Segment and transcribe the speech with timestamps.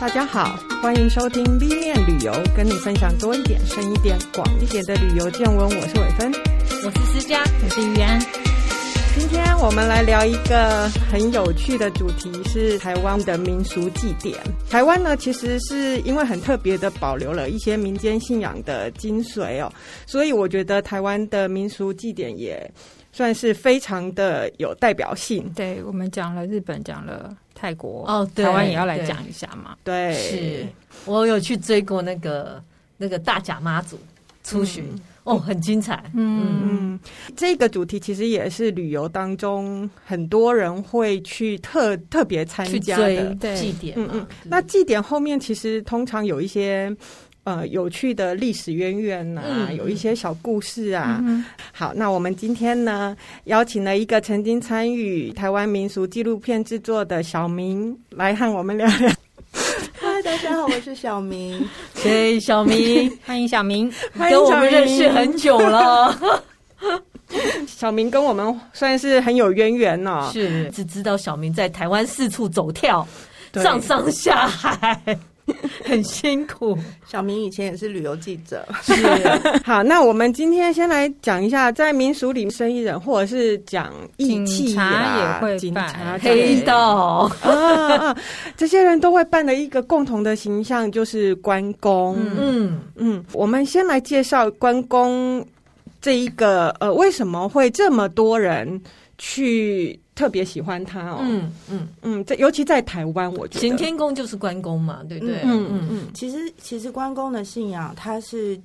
[0.00, 5.64] 大家好，欢迎收听 B 面旅游，跟你分享多一点、深一点、广一点的旅游见闻。
[5.64, 6.32] 我是伟芬，
[6.84, 8.18] 我是思佳，我是于安。
[9.16, 14.36] 今天我们来聊一个很有趣的主题，是台湾的民俗祭典。
[14.68, 19.72] 台湾呢，其实是因为很特别的保留了一些民间信仰的精髓哦，
[20.06, 22.68] 所以我觉得台湾的民俗祭典也
[23.14, 25.48] 算是非常的有代表性。
[25.54, 29.76] 对，我们讲了日本，讲了泰国，哦，对，台湾也要来讲一下嘛。
[29.84, 30.66] 对，是
[31.04, 32.60] 我有去追过那个
[32.96, 33.96] 那个大甲妈祖
[34.42, 34.84] 出巡。
[34.92, 36.04] 嗯哦，很精彩。
[36.12, 37.00] 嗯嗯，
[37.34, 43.94] 这个主题其实也是旅游当中很多人会去特特别参加的祭典。
[43.96, 46.94] 嗯嗯，那祭典后面其实通常有一些
[47.44, 51.20] 呃有趣的历史渊源呐、啊，嗯、有一些小故事啊。
[51.24, 59.10] 嗯、好，那我们今天呢邀请了一个曾经参与台湾民俗纪录片制作的小明来和我们聊聊。
[60.24, 61.62] 大家好，我是小明。
[62.02, 66.18] 对，小明，欢迎小明，跟我们认识很久了。
[67.66, 73.06] 小明跟我们算是很有渊源呢，是只知道小明在台湾四处走跳，
[73.54, 74.98] 上上下海。
[75.84, 76.76] 很辛苦，
[77.06, 78.66] 小明以前也是旅游记者。
[78.82, 78.94] 是，
[79.64, 87.30] 好，那我们今天先来讲一下，在民俗里生意人或者是讲义气啊，也会警察、黑道。
[87.42, 88.16] 啊，
[88.56, 92.16] 这些人都会办的一个共同的形象就是关公。
[92.38, 92.80] 嗯。
[92.96, 95.46] 嗯，我们先来介绍关公
[96.00, 98.80] 这一个，呃，为什么会这么多人
[99.18, 100.00] 去？
[100.14, 105.40] 特别喜欢他哦，嗯嗯嗯，在尤其在台湾，我觉得行天宫就是关公嘛，对不对？
[105.42, 106.06] 嗯嗯嗯。
[106.14, 108.56] 其实其实关公的信仰，他是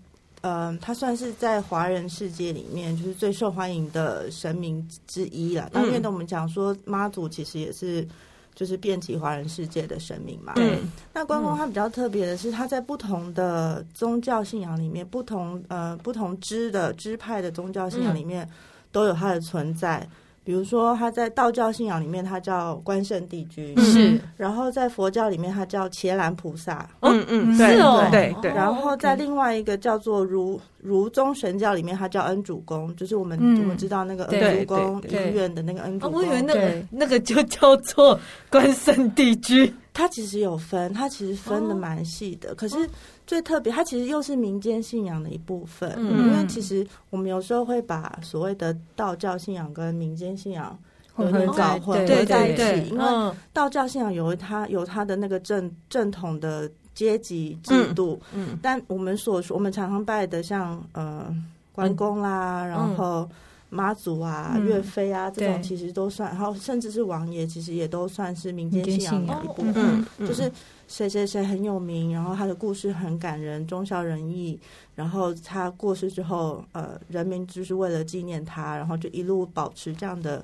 [0.42, 5.68] 呃，他算是在华人世界里面就是最受欢迎的神明之一了。
[5.74, 8.08] 当然，我们讲说妈祖其实也是
[8.54, 10.54] 就是遍及华人世界的神明嘛。
[10.54, 10.78] 对。
[11.14, 18.48] 那关公他比较特别的是，他在不同的宗教信仰里面，不同呃不同支的支派的宗教信仰里面
[18.92, 20.08] 都有他的存在。
[20.50, 28.52] 比如说，他在道教信仰里面，他叫关圣帝君，是；然后在佛教里面，他叫伽蓝菩萨，嗯嗯，是哦，对对。
[28.52, 36.20] 然后在另外一个叫做儒儒宗神教里面，他叫恩主公，就是我们我们知道那个恩主公医院的那个恩主公。
[36.20, 42.90] 我以为那个那个就叫做关圣帝君，他其实有分，他其实分的蛮细的，可是。
[43.30, 45.94] 最特别，它其实又是民间信仰的一部分。
[45.98, 50.76] 嗯，因为其实我们有时候会把所谓的道教信仰跟民间信仰
[51.16, 52.90] 有点搞混合在一起。
[52.90, 53.06] 因为
[53.54, 58.20] 道教信仰有它有它的那个正正统的阶级制度。
[58.34, 61.32] 嗯，但我们所说我们常常拜的像呃
[61.72, 63.30] 关公啦，然后
[63.70, 70.04] 妈祖啊、岳飞啊这种，其实都算，然后甚至是王爷，其实也都算是民间信仰的一部分。
[70.18, 70.52] 就是。
[70.90, 74.60] 谁谁谁很有名，然后他的故事很感人，忠孝仁义。
[74.96, 80.44] 然后他过世之后，呃，人民就是为了纪念他，然后就一路保持这样的。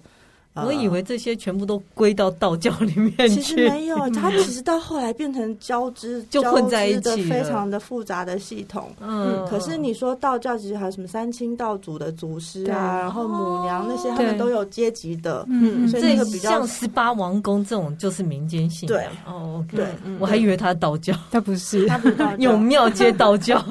[0.55, 8.89] 我以为这些全部都归到道教里面 去，其实没有， 它其实到后来变成交织，就混在一起，非常的复杂的系统。
[9.01, 15.45] 嗯，可是你说道教其实还有什么三清道祖的祖师啊，然后母娘那些，他们都有阶级的。
[15.49, 18.97] 嗯，所以那个比较像十八王公这种就是民间信仰。
[18.97, 19.85] 对，哦，对，
[20.19, 23.61] 我还以为他道教，他不是，他不是道教， 有庙接道教。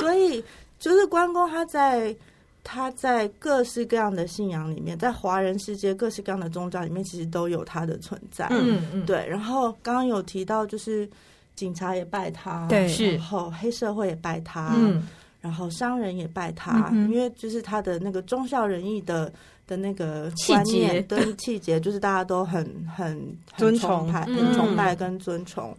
[0.00, 0.44] 所以
[0.78, 2.14] 就是关公他在。
[2.62, 8.46] 他在各式各样的信仰里面，在华人世界各式各样的宗教里面，其实都有他的存在。
[8.50, 9.26] 嗯嗯，对。
[9.26, 11.08] 然后刚刚有提到，就是
[11.54, 15.06] 警察也拜他，对，然后黑社会也拜他，嗯，
[15.40, 19.32] 然后商人也拜他，因为就是他的那个忠孝仁义的
[19.66, 25.76] 的那个观念跟气节，就是大家都很很尊崇、很崇拜跟尊崇。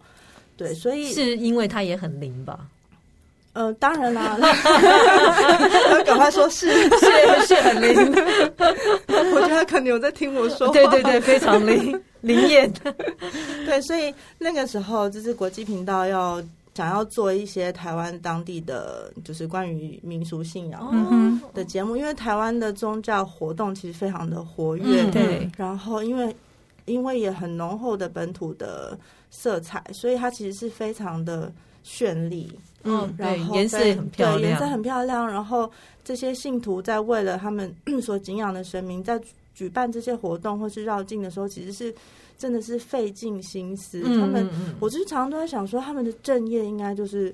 [0.56, 2.68] 对，所以是因为他也很灵吧？
[3.54, 4.36] 呃，当然啦，
[6.06, 6.70] 赶快说是。
[6.98, 7.94] 是是很灵，
[9.08, 12.72] 我觉得他可能有在听我说话，对对对，非常灵灵验。
[13.66, 16.42] 对，所以那个时候就是国际频道要
[16.74, 26.34] 想要做一些台湾当地的，就是关于民俗信仰的节目，因为台湾的宗教活动其实非常的活跃，对，然后因为
[26.86, 28.98] 因为也很浓厚的本土的
[29.30, 31.52] 色彩，所以它其实是非常的
[31.84, 32.50] 绚丽。
[32.84, 35.26] 嗯，然后颜色也很漂亮，对，颜色很漂亮。
[35.26, 35.70] 然后
[36.04, 39.20] 这些信徒在为了他们 所敬仰的神明，在
[39.54, 41.94] 举办这些活动或是绕境的时候，其实是
[42.36, 44.02] 真的是费尽心思。
[44.02, 44.48] 他们，
[44.80, 47.32] 我就是常常都在想说，他们的正业应该就是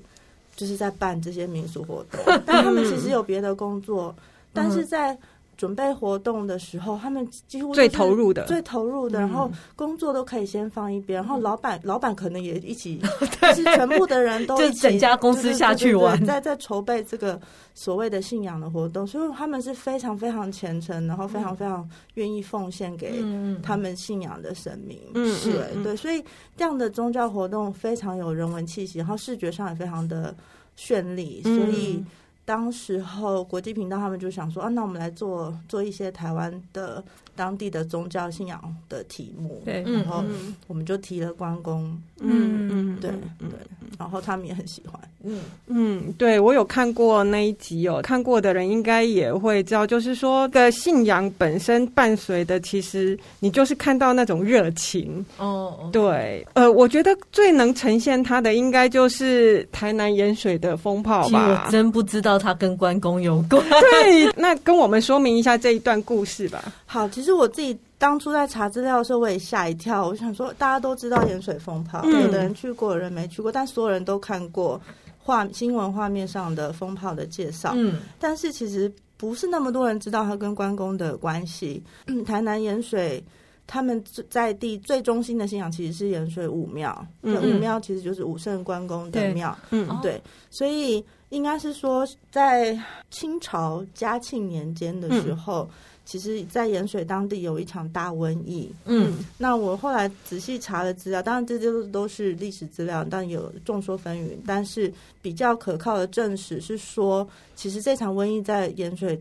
[0.54, 4.14] 就是在办这些民俗活动， 但他们其实有别的工作。
[4.52, 5.16] 但是在
[5.58, 12.98] 准备活动的时候，他们几乎最投入的，最投入的，然后工作都可以先放一边，然后老板老板可能也一起，
[13.42, 17.40] 就是全部的人都 一起，整家公司下去玩，在在筹备这个
[17.74, 23.20] 所谓的信仰的活动，所以他们是非常非常虔诚，然后非常非常愿意奉献给
[23.60, 25.00] 他们信仰的神明。
[25.14, 26.24] 嗯，对对，所以
[26.56, 30.32] 这样的宗教活动非常有人文气息，然后视觉上也非常的
[30.78, 32.04] 绚丽，所以。
[32.48, 37.04] 当时候国际频道他们就想说啊，那我们来做做一些台湾的
[37.38, 40.24] 当地的宗教信仰的题目，对，然后
[40.66, 43.48] 我们就提了关公，嗯嗯，对对，
[43.96, 45.40] 然后他们也很喜欢，嗯。
[45.68, 55.24] 嗯，对我有看过那一集哦，看过的人应该也会知道，就是说的信仰本身伴随的，其实你就是看到那种热情。
[55.36, 62.38] 哦，对，呃，我觉得最能呈现它的，应该就是台南盐水的风炮吧，我真不知道。
[62.38, 66.72] 他跟关公有关，对，那跟我们说明一下这一段故事吧。
[66.90, 70.08] 好，其实我自己当初在查资料的时候，我也吓一跳。
[70.08, 74.80] 我想说，大家都知道盐水风炮，嗯、有的人去过，有人没去过，但所有人都看过
[75.18, 77.74] 画新闻画面上的风炮的介绍。
[77.76, 81.82] 嗯，但是其实不是那么多人知道他跟关公的关系。
[82.06, 83.22] 嗯、台南盐水
[83.66, 89.54] 他们在地最中心的信仰其实是盐水武庙，嗯，武庙其实就是武圣关公的庙。
[89.70, 90.18] 嗯，对，
[90.48, 91.04] 所以。
[91.30, 92.74] 应该是说，在
[93.10, 95.76] 清朝嘉庆年间的时候，嗯、
[96.08, 98.72] 其实，在盐水当地有一场大瘟疫。
[98.86, 104.30] 嗯，那我后来仔细查了资料，当然这些都是历史资料，但有众说纷纭。
[104.46, 104.90] 但是
[105.20, 109.20] 比较可靠的证实是说，其实这场瘟疫在盐水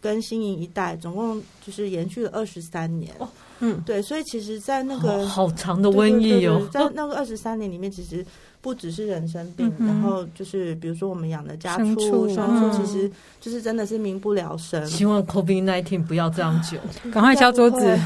[0.00, 3.12] 跟新营一带，总共就是延续了二十三年。
[3.18, 3.28] 哦，
[3.60, 8.24] 嗯，对，所以其实，在那个好长的瘟疫哦，对对对， 在那个二十三年里面，其实。
[8.60, 13.08] 不只是人生病，嗯、然后就是比如说我们养的家畜、牲畜，其实
[13.40, 14.84] 就是真的是民不聊生。
[14.84, 16.76] 希望 COVID-19 不要这样久，
[17.12, 17.78] 赶快敲桌子。
[17.78, 17.96] 对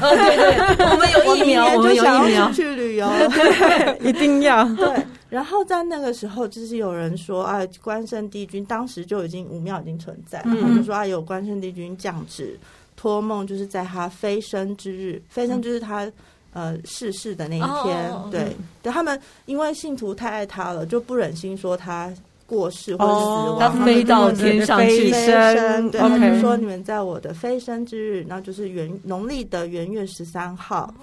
[0.77, 4.63] 对， 我们有疫苗，我们有疫苗，去旅游，对，一定要。
[4.75, 4.87] 对，
[5.27, 12.59] 然后在那个时候，就是有人说啊，关圣帝君当时就已经武庙已经存在，然后就说啊，有关圣帝君降旨
[13.03, 16.09] 托梦，就是在他飞升之日，飞升就是他。
[16.55, 22.13] 呃，逝世的那一天，oh, 对，嗯、对他们，因为信徒太爱他了，就不忍心说他
[22.45, 25.89] 过世或者死亡，他飞到天上去飞升。
[25.89, 30.93] 对，他就说你们在我的飞升之日，然后就是元农历的元月十三号，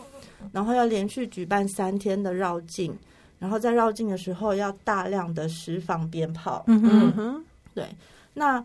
[0.53, 2.97] 然后要连续举办三天的绕境，
[3.41, 6.63] 然后在绕境的时候要大量的释放鞭炮。
[6.69, 7.45] 嗯哼，嗯
[7.75, 7.85] 对，
[8.33, 8.65] 那。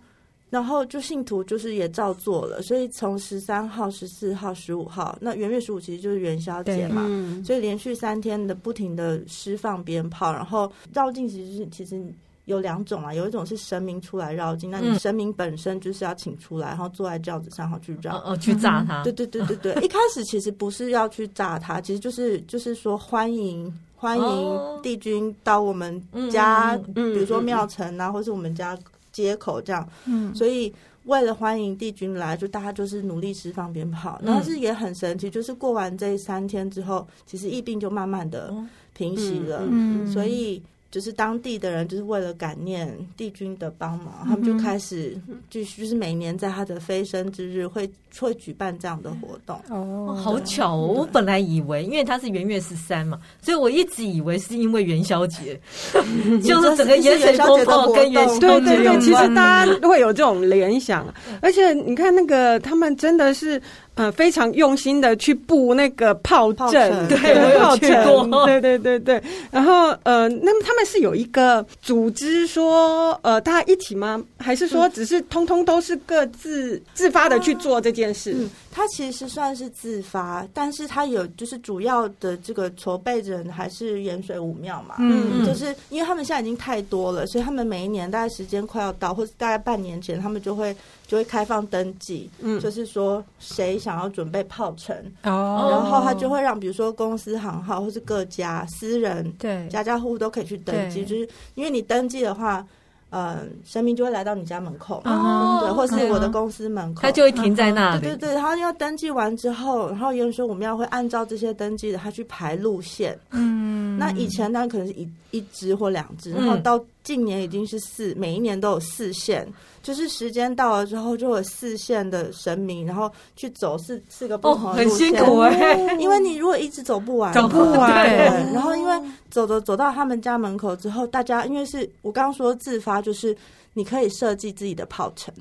[0.55, 12.01] 然后就信徒就是也照做了，所以从十三号、十四号、十五号，那元月十五其实就是元宵节嘛，嗯、所以连续三天的不停的释放鞭炮，然后绕境其实是其实
[12.45, 28.77] 有两种啊，有一种是神明出来绕境，那你神明本身就是要请出来，然后坐在轿子上，然后去绕，哦，去炸他，对对对对对，一开始其实不是要去炸他，其实就是就是说欢迎欢迎帝君到我们家，比如说庙城啊，或是我们家。
[29.15, 30.73] 街口这样，嗯，所以
[31.05, 38.53] 为了欢迎帝君来，就大家就是努力释放鞭炮，但是也很神奇，就是过完这三天之后，其实疫病就慢慢的
[38.93, 40.61] 平息了，嗯，所以。
[40.95, 45.19] 就是当地的人，就是为了感念帝君的帮忙，他们就开始
[45.49, 47.85] 就就是每年在他的飞升之日会
[48.17, 49.59] 会举办这样的活动。
[49.69, 50.87] 哦，好巧哦！
[50.99, 55.59] 我本来以为，因为他是元月十三嘛，所以我一直以为是因为元宵节，
[56.41, 58.63] 就是整个盐水蜂炮跟元宵节有关。
[58.63, 63.61] 对对对，其实大家都会有这种联想，而且你看那个他们真的是。
[63.95, 69.23] 呃，非常用心的去布那个炮阵，对，炮阵，对对 对对。
[69.51, 74.21] 然后呃，那么他们是有一个组织说，呃，大家一起吗？
[74.37, 78.33] 还是说只是通通都是各自自发的去做这件事？
[78.37, 84.95] 嗯，他其实算是自发，但是他有就是主要的这个筹备人还是盐水武庙嘛。
[84.99, 90.75] 嗯，就是因为他们现在已经太多了，所以他们每一年大概时间快要到，或者大概半年前，他们就会。
[91.07, 102.65] 就会开放登记，嗯，就是说谁想要准备炮城，哦，然后他就会让比如说公司行号或是各家私人，对，家家户户都可以去登记，就是因为你登记的话，
[103.11, 119.47] 呃，神明就会来到你家门口，哦，对，或是我的公司门口，他就会停在那里，对对对，然后要登记完之后，然后有人说我们要会按照这些登记的，他去排路线，嗯，那以前呢可能是一一只或两只，然后到近年已经是四，每一年都有四线。
[119.81, 125.11] 就是时间到了之后，就有四线的神明，然后去走四四个不同的路线。
[125.11, 128.09] 很辛苦哎，因为你如果一直走不完，走不完。
[128.09, 128.51] 对。
[128.51, 133.37] 然后因为走走走到他们家门口之后，大家因为是我刚刚说自发，就是
[133.73, 135.31] 你可以设计自己的炮城。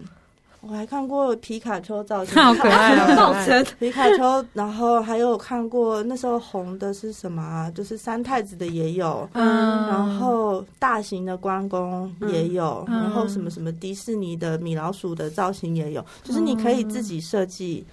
[0.69, 3.15] 我还看过皮卡丘造型， 好可爱啊！
[3.17, 7.71] 造型皮卡丘，然后还有看过那时候红的是什么啊？
[7.71, 17.85] 就是三太子的也有，嗯，然后大型的关公也有，然后什么什么迪士尼的米老鼠的造型也有，就是你可以自己设计。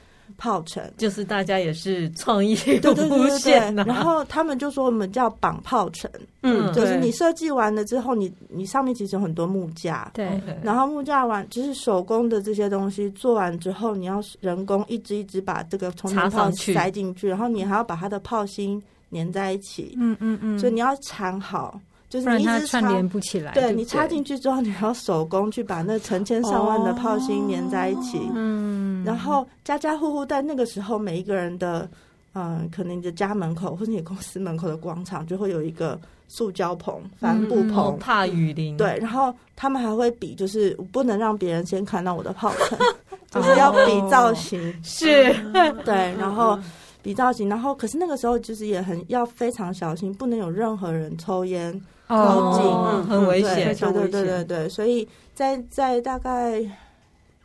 [0.41, 0.83] 炮城。
[0.97, 6.09] 就是大家也是创意对对对对，然后他们就说我们叫绑炮城，
[6.41, 18.81] 嗯，就是你设计完了之后，你你上面其实有很多木架，对，然后木架完就是手工的这些东西做完之后，你要人工一支一支把这个充电炮塞进去，然后你还要把它的炮芯
[19.11, 21.79] 粘在一起，嗯嗯嗯，所以你要缠好。
[22.11, 28.19] 就是你一直串联不起来，对，你插进去之后，你要手工去把那成千上万的炮芯粘在一起。
[28.35, 31.89] 嗯，然后家家户户在那个时候，每一个人的
[32.33, 38.75] 嗯，可能你的家门口或者你公司门口的广场就会有一个塑胶棚、帆布棚，怕雨淋。
[38.75, 42.77] 对，然后他们还会比，就是不能让别人先看到我的炮城，
[43.31, 44.59] 就是要比造型。
[44.83, 45.33] 是，
[45.85, 46.59] 对，然后。
[47.03, 51.73] 比造型，然后可是那个时候就是也很要非常小心，不能有任何人抽烟
[52.07, 53.75] 靠近，哦、很危险。
[53.75, 56.61] 对对对对对，所以在在大概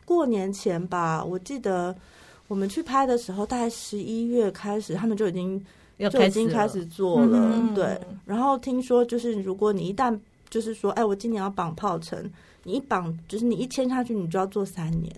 [0.05, 1.95] 过年前吧，我记得
[2.47, 5.65] 我们去拍的时候，大概十一月开始，他们就已经
[6.11, 7.39] 就已经开始做了。
[7.55, 10.17] 嗯、对，然后听说就是如果你一旦
[10.49, 12.23] 就是说，哎，我今年要绑炮城，
[12.63, 15.11] 你一绑就是你一签下去，你就要做三年，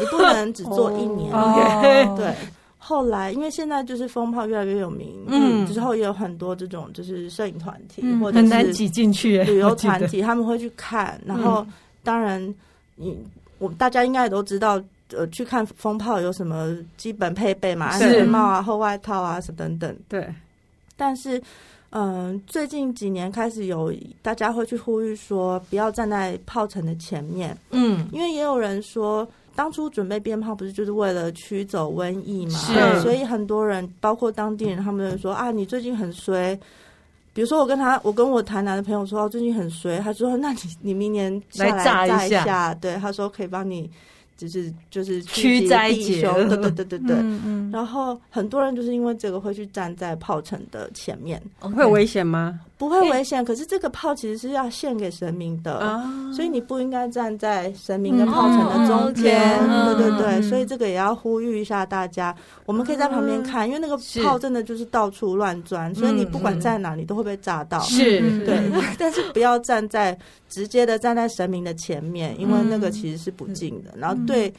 [0.00, 1.32] 你不能只做一年。
[1.32, 2.32] 哦、对。
[2.84, 11.18] 后来，因为现在就是风炮越来越有名，嗯，之后也有很多这种就是摄影团体，嗯、或者是挤进去旅游团体，他们会去看。
[11.24, 11.64] 然后，
[12.02, 12.42] 当然，
[12.96, 13.16] 你
[13.60, 19.96] 我们大家应该也都知道，呃，去看风炮有什么基本配备嘛，安全帽啊、厚外套啊什么等等。
[20.08, 20.28] 对。
[20.96, 21.38] 但是，
[21.90, 29.24] 嗯、呃，最近几年开始有大家会去呼吁说，不要站在炮城的前面，嗯，因为也有人说。
[29.54, 32.58] 当初准备鞭炮不是就是为了驱走瘟疫嘛？
[32.58, 36.58] 是，所以很多人，包括当地人，他们就说啊，你最近很衰。
[37.34, 39.98] 比如说，我跟他，我跟我台南的朋友说，最近很衰。
[39.98, 43.90] 他说，那你你明年下来炸一下，对，他说可以帮你。
[44.34, 47.16] 就是就是驱灾弟兄，对对对对对。
[47.16, 47.70] 嗯嗯。
[47.70, 52.58] 然后很多人就是因为这个会去站在炮城的前面，会有危险吗？
[52.82, 53.44] 不会危险。
[53.44, 56.02] 可是这个炮其实是要献给神明的，
[56.34, 59.40] 所以你不应该站在神明跟炮城的中间。
[59.94, 60.42] 对对对。
[60.42, 62.34] 所以这个也要呼吁一下大家，
[62.66, 67.78] 我们可以在旁边看，因为那个炮真的就是到处乱钻，所以你不管在哪里都会被炸到。
[67.78, 68.60] 是，对。
[68.98, 73.94] 但是不要站在直接的站在神明的前面，因为那个其实是不敬的。
[73.96, 74.16] 然后。
[74.26, 74.50] 对，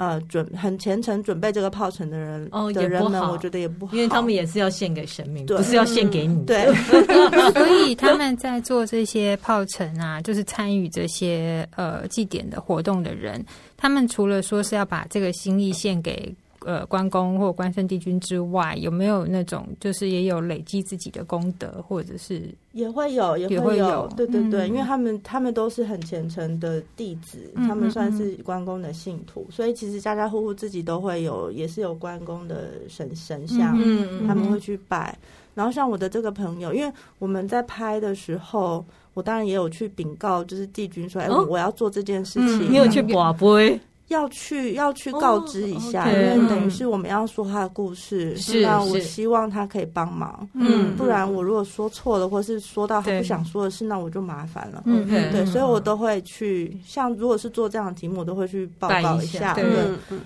[0.00, 6.42] 呃，准很虔诚准备这个炮城的人哦，的人们，我觉得也不好，因为他们也是要献给神明，不是要献给你。
[6.46, 6.72] 对，
[7.52, 13.44] 所以他们在做这些炮城啊，就是参与这些呃祭典的活动的人，
[13.76, 16.34] 他们除了说是要把这个心意献给。
[16.66, 35.16] 呃，关公或关圣帝君之外，有没有那种就是也有累积自己的功德，或者是也会有，也会有，对对对，嗯、因为他们他们都是很虔诚的弟子，嗯、他们算是关公的信徒，嗯、所以其实家家户户自己都会有，也是有关公的神神像，嗯、他们会去拜。
[35.54, 43.80] 然后像我的这个朋友，因为我们在拍的时候，我当然也有去禀告，就是帝君说，哎、哦，我要做这件事情，嗯、你有去寡杯？
[44.10, 59.64] 要去要去告知一下，oh, okay, 因为等于是我们要说他的故事，是那我希望他可以帮忙，嗯，不然我如果说错了，或是说到他不想说的事，那我就麻烦了，嗯，对，所以我都会去，像如果是做这样的题目，我都会去报告一下，对，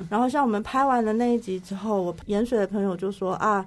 [0.08, 3.64] 然后像我们拍完了那一集之后，我盐水的朋友就说啊，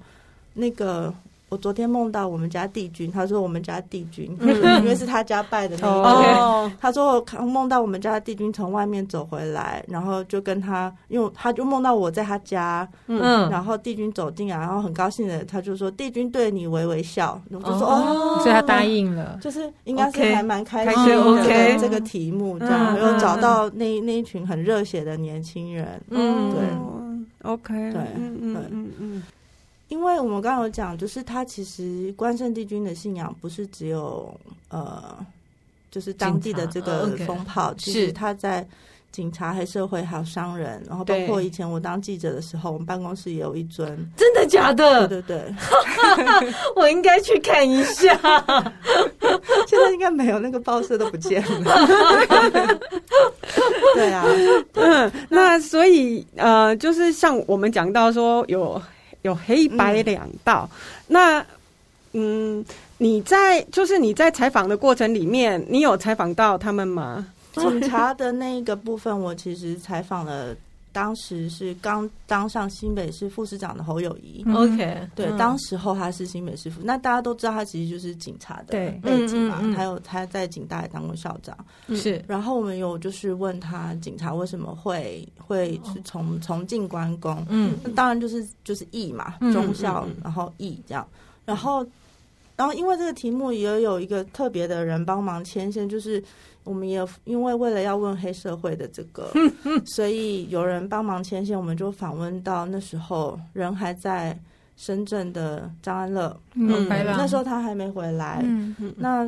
[0.53, 1.13] 那个。
[1.49, 6.35] 我昨天梦到我们家帝君，他说我们家帝君，嗯、因为是他家拜的那一天。
[6.35, 21.21] 哦、他说我梦到我们家的帝君从外面走回来，然后就跟他，因为他就梦到我在他家，嗯，然后帝君走进来，然后很高兴的，他就说帝君对你微微笑，我就说哦，所以他答应了，就是应该是还蛮开心的。
[21.21, 29.23] OK，这个题目这样，没有找到那那一群很热血的年轻人，嗯，对，OK，对，嗯嗯嗯嗯。
[29.89, 34.37] 因为我们刚刚有讲，就是他其实关圣帝君的信仰不是只有
[34.69, 35.17] 呃，
[35.89, 38.67] 就是当地的这个风炮，其实他在
[39.13, 45.07] 警察、黑社会还有商人，然后包括以前我当记者的时候，我们办公室也有一尊，真的假的？
[45.07, 45.55] 对对对，
[46.75, 48.13] 我应该去看一下。
[49.67, 52.79] 现在应该没有，那个报社都不见了。
[53.95, 54.25] 对啊，
[54.73, 58.81] 嗯，那所以呃，就是像我们讲到说有。
[59.21, 61.45] 有黑白两道，嗯、那
[62.13, 62.65] 嗯，
[62.97, 67.27] 你在就是你在采访的过程里面，你有采访到他们吗？
[67.57, 70.55] 警察的那一个部分，我其实采访了。
[70.97, 78.73] 当时是刚当上新北市副市长的侯友谊，OK，对，当时候他是新北市副，那大家都知道他其实就是警察的
[79.03, 81.55] 背景嘛，还有他在警大也当过校长，
[81.89, 82.19] 是。
[82.27, 87.45] 然后我们有就是问他，警察为什么会会去从从进关公？
[87.47, 91.07] 嗯，那当然就是就是义嘛，忠孝，然后义这样，
[91.45, 91.85] 然后
[92.55, 96.23] 然后因为这个题目也有一个特别的人帮忙牵线，就是。
[96.67, 99.31] 我们也因为为了要问黑社会的这个，
[99.87, 104.37] 所以有人帮忙牵线，我们就访问到那时候人还在
[104.75, 108.41] 深圳的张安乐，嗯，那时候他还没回来。
[108.43, 109.27] 嗯，那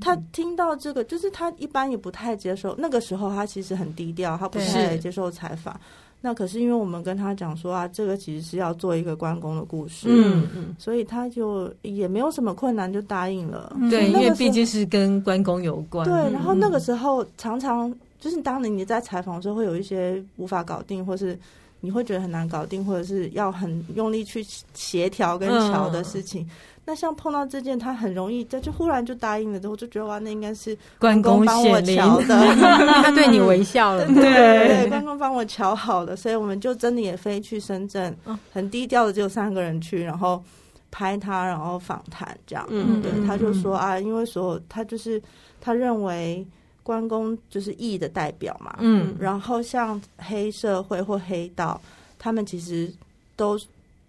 [0.00, 2.74] 他听到这个，就是他一般也不太接受。
[2.78, 5.78] 那个时候他其实很低调，他不太接受采访。
[6.24, 13.76] 那可是因为我们跟他讲说啊，这个其实是要做一个关公的故事，嗯嗯，所以他就也没有什么困难，就答应了。
[13.90, 16.08] 对，因为毕竟是跟关公有关。
[16.08, 21.38] 对，然后那个时候常常就是当你你在采访的时候，会有一些无法搞定，或是
[21.80, 26.48] 你会觉得很难搞定，或者是要很用力去协调跟调的事情。
[26.86, 32.36] 那像碰到这件，他很容易，他就忽然就答应了，之后就觉得哇，那应该是关公帮我瞧的，
[33.02, 38.14] 他对你微笑了， 对，对，关公帮我瞧好了，所以我们就真的也飞去深圳，
[38.52, 40.44] 很低调的只有三个人去，然后
[40.90, 45.22] 拍他，然后访谈这样，嗯，对，他就说啊，因为所有他就是
[45.62, 46.46] 他认为
[46.82, 51.80] 关公就是义的代表嘛，嗯，然后像黑社会或黑道，
[52.18, 52.92] 他们其实
[53.36, 53.58] 都。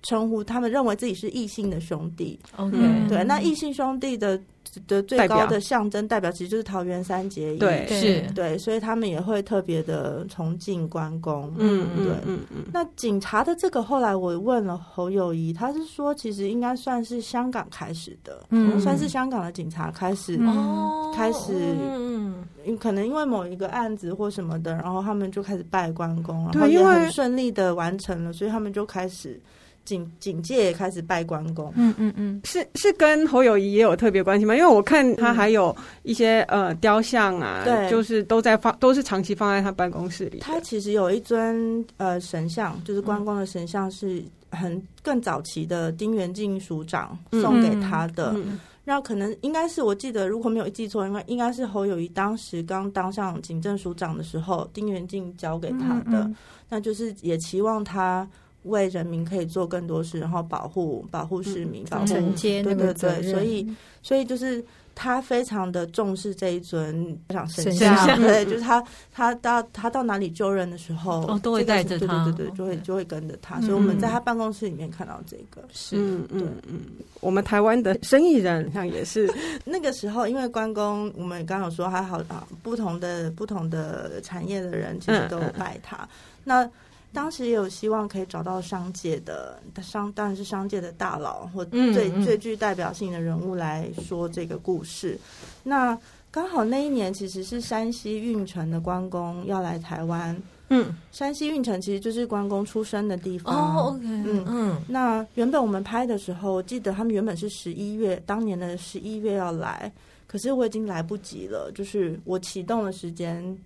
[0.05, 2.77] 称呼他们认为自己是异性的兄弟，OK，
[3.09, 4.39] 对，那异性兄弟的
[4.87, 12.63] 的最高的象征代表其实就是桃园三结义，对，是，对，所以他们也会特别的崇敬关公，嗯，对，嗯嗯。
[12.71, 20.37] 那警察的这个后来我问了侯友谊，他是说其实应该算是香港开始的，嗯，算是香港的警察开始，
[21.15, 21.53] 开始，
[21.95, 22.45] 嗯，
[22.79, 29.41] 可能因为某一个案子或什么的，然后他们就开始拜关公，然后也很顺利的完成了，所以他们就开始。
[29.85, 34.55] 警警戒也开始拜关公，嗯嗯嗯，是是跟侯友谊也有特别关系吗？
[34.55, 40.39] 因为我看他还有一些、嗯、呃雕像啊，对，就是都在放，都是长期放在他办公室里。
[40.39, 48.31] 他其实有一尊呃神像，就是关公的神像，是很更早期的丁元敬署长送给他的。
[48.33, 56.23] 嗯嗯、那可能应该是我记得，如果没有记错，应该应该是侯友谊当时刚当上警政署长的时候，丁元敬交给他的。
[56.23, 56.35] 嗯嗯、
[56.69, 58.27] 那就是也期望他。
[58.65, 63.21] 为人民可以做更多事，然后保护保护市民，保护承接那个责任。
[63.21, 67.17] 对对对，所以所以就是他非常的重视这一尊
[67.49, 73.59] 神像，对，就是他他到他到哪里就任的时候，哦，都会带着他，对对对，就会就会跟着他。
[73.61, 76.81] 所以我们在他办公室里面看到这个，是，嗯嗯嗯。
[77.19, 79.29] 我们台湾的生意人像也是
[79.65, 86.07] 那个时候，因为关公，我们刚刚有说还好啊，不同的不同的产业的人其实都拜他，
[86.43, 86.67] 那。
[87.15, 95.17] 当时也有希望可以找到商界的商，当然是商界的大佬或最最具代表性的人物来说这个故事。
[95.63, 95.97] 那
[96.29, 100.39] 刚好那一年其实是山西运城的关公要来台湾。
[100.69, 103.55] 嗯，山西运城其实就是关公出生的地方。
[103.55, 104.81] 哦，OK，嗯嗯。
[104.87, 109.91] 那原本我们拍的时候，我记得他们原本是十一月，当年的十一月要来，
[110.27, 113.57] 可是我已经来不及了，就是我启动的时间。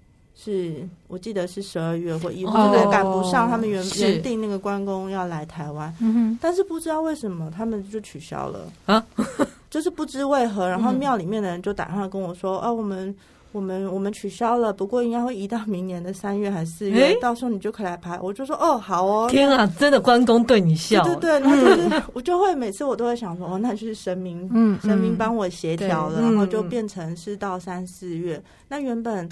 [0.41, 5.93] 是我记得是十二月或一月，对，赶不上他们原原定那个关公要来台湾，
[6.39, 8.61] 但是不知道为什么他们就取消了。
[8.85, 9.05] 啊，
[9.69, 13.13] 就是不知为何，然后庙里面的人就打电话跟我说，哦，我们
[13.51, 18.17] 我们我们取消了，不过应该会移到明年的三月还是四月，到时候你就可以来拍。
[18.21, 29.27] 我就说哦，好哦，天啊，真的关公对你笑，对对对，然后就是我就会每次我都会想说，哦，那就是神明，嗯，神明帮我协调了，然后就变成是到三四月，那原本。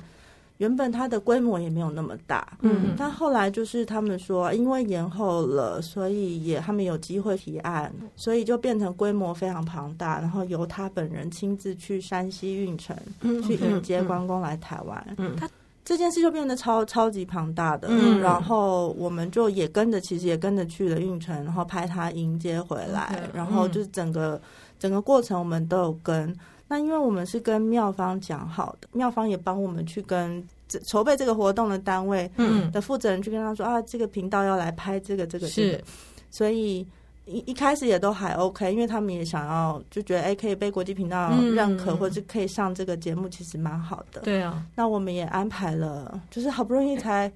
[0.57, 15.47] 原本它的规模也没有那么大，嗯，但后来就是他们说，因为延后了，所以也他们有机会提案，所以就变成规模非常庞大，然后由他本人亲自去山西运城，嗯，去迎接关公来台湾，嗯，他
[15.85, 24.41] 这件事就变得超超级庞大的，嗯，然后我们就也跟着，其实也跟着去了运城，然后拍他迎接回来，然后就是整个
[24.79, 26.35] 整个过程我们都有跟。
[26.67, 30.45] 那因为我们是跟妙方讲好的，妙方也帮我们去跟
[30.89, 32.29] 筹备这个活动的单位
[32.73, 35.81] 的负责人去跟他说、嗯、啊，这个频道要来拍这个这个这个，
[36.29, 36.85] 所以
[37.25, 44.19] 一一开始也都还 OK，因为他们也想要就觉得哎，可以被国际频道认可，嗯、或者可以上这个节目，其实蛮好的。
[44.21, 47.31] 对啊，那我们也安排了，就是好不容易才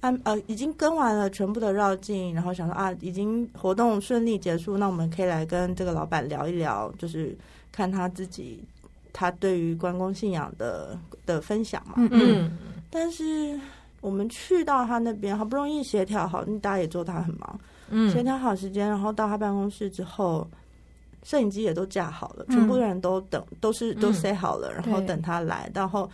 [0.00, 7.34] 安呃，已经跟完了全部的绕境，然后想说啊，已经活动顺利结束，那我们可以来跟这个老板聊一聊，就是
[7.72, 8.62] 看他自己。
[9.14, 11.94] 他对于关公信仰的的分享嘛。
[11.96, 12.58] 嗯嗯。
[12.90, 13.58] 但是
[14.02, 20.46] 我们去到他那边，好不容易协调好，大家也知道他很忙，嗯，协调好时间，然后到他办公室之后，
[21.22, 26.10] 摄影机也都架好了，全部人都等，都是都塞好了，然后等他来，然后。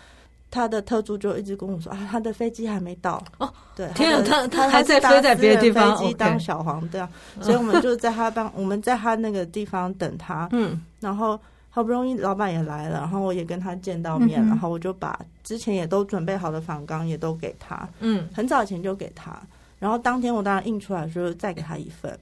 [0.52, 3.48] 他的特助就一直跟我说啊，他的飞机还没到哦。
[3.76, 7.08] 对，天啊，他他还在飞在别的地方，飞机当小黄对啊，
[7.40, 10.48] 所以我们就在他办，我们在他那个地方等他。
[10.50, 11.38] 嗯，然后
[11.80, 17.88] 好不容易老板也来了，然后我也跟他见到面，然后我就把之前也都准备好的访纲也都给他。
[18.00, 19.40] 嗯，很早以前就给他，
[19.78, 22.18] 然后当天我当然印出来的时候再给他一份，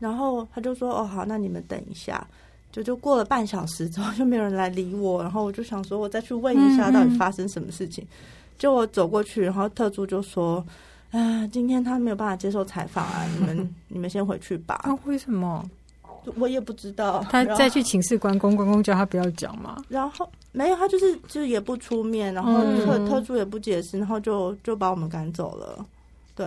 [0.00, 2.26] 然后他就说：“哦，好，那你们等一下。”
[2.72, 8.02] 就就过了半小时之后，就没有人来理我，然后我就想说，我再去问一下到底发生什么事情。
[8.58, 10.64] 就我走过去，然后特助就说
[11.12, 15.68] ：“啊，今天他没有办法接受采访啊，你们 你们先回去吧。”啊，为什么？
[16.36, 17.24] 我也不知道。
[17.30, 19.84] 他再去请示关公，关公叫他不要讲嘛。
[19.88, 25.84] 然后没有，他就是就是也不出面，然后特特助也不解释，然后就就把我们赶走了。
[26.34, 26.46] 对。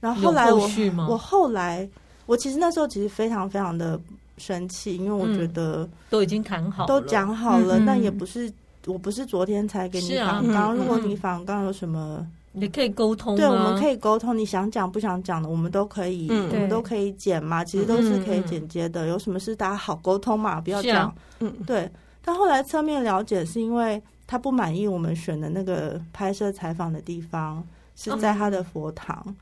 [0.00, 0.68] 然后后来我
[1.08, 1.88] 我后来
[2.26, 4.00] 我其实那时候其实非常非常的。
[4.36, 8.52] 生气，因为我觉得、嗯、都已经谈好了，都讲好了，嗯、但也不是，
[8.84, 10.70] 我不是昨天才给你访纲。
[10.70, 14.36] 啊、如果你反刚有什么，你可以沟通，对，我们可以沟通。
[14.36, 17.64] 你想讲不想讲的，我们都可以，嗯、我们都可以剪嘛。
[17.64, 19.06] 其实都是可以剪接的。
[19.06, 21.08] 嗯、有什么事大家好沟通嘛，不要这样。
[21.08, 21.90] 啊、嗯，对。
[22.24, 27.62] 但后来侧面了解，是因为他不满意我们选的那个拍摄采访的地方
[27.96, 29.22] 是在他的佛堂。
[29.26, 29.36] 嗯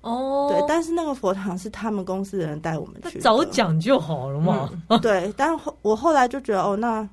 [0.00, 4.70] 哦，对，但是那个佛堂是他们公司的人带我们去，早讲就好了嘛。
[4.88, 7.06] 嗯、对，但后我后来就觉得，哦，那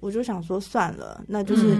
[0.00, 1.76] 我就想说算了，那就是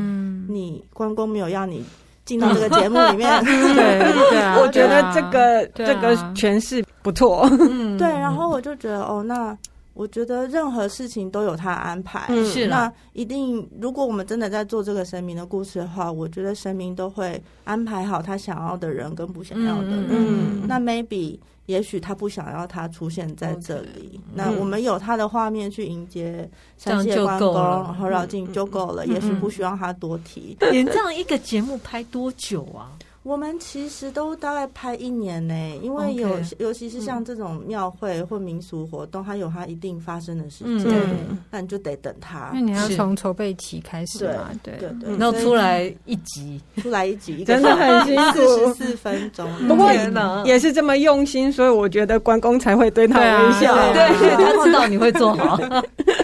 [0.47, 1.83] 你关公没有要你
[2.25, 3.31] 进到这个节目里面。
[3.47, 7.49] 嗯、对对啊，我觉得这个、啊、这个诠释不错。
[7.61, 9.57] 嗯，对，然后我就觉得，哦，那。
[9.97, 13.65] 我觉得任何事情都有他安排，是、嗯、那一定。
[13.81, 20.07] 如果我们真的在做这个神明的故事的话，我觉得神明都会安排好他想要的人跟不想要的人。
[20.11, 29.05] 嗯，那 maybe 也许他不想要他出现在这里，Okay 那我们有他的画面去迎接三谢关公，然后绕境就够了。
[29.07, 30.57] 嗯、也许不需要他多提。
[30.73, 32.93] 你这样一个节目拍多久啊？
[33.25, 42.51] 我们其实都大概拍一年呢，因为有 Okay, 尤其是像这种庙会或民俗活动，嗯、它有它一定发生的时间，嗯、那你就得等它。
[42.53, 44.51] 那你要从筹备期开始嘛？
[44.63, 48.39] 对对对，然后出来一集，出来一集， 真的很辛苦，
[48.75, 49.51] 四十四分钟。
[49.67, 49.91] 不过
[50.45, 53.75] 也是这么用心，所以我觉得关公才会对他微笑。
[53.95, 55.59] 对，他知道你会做好。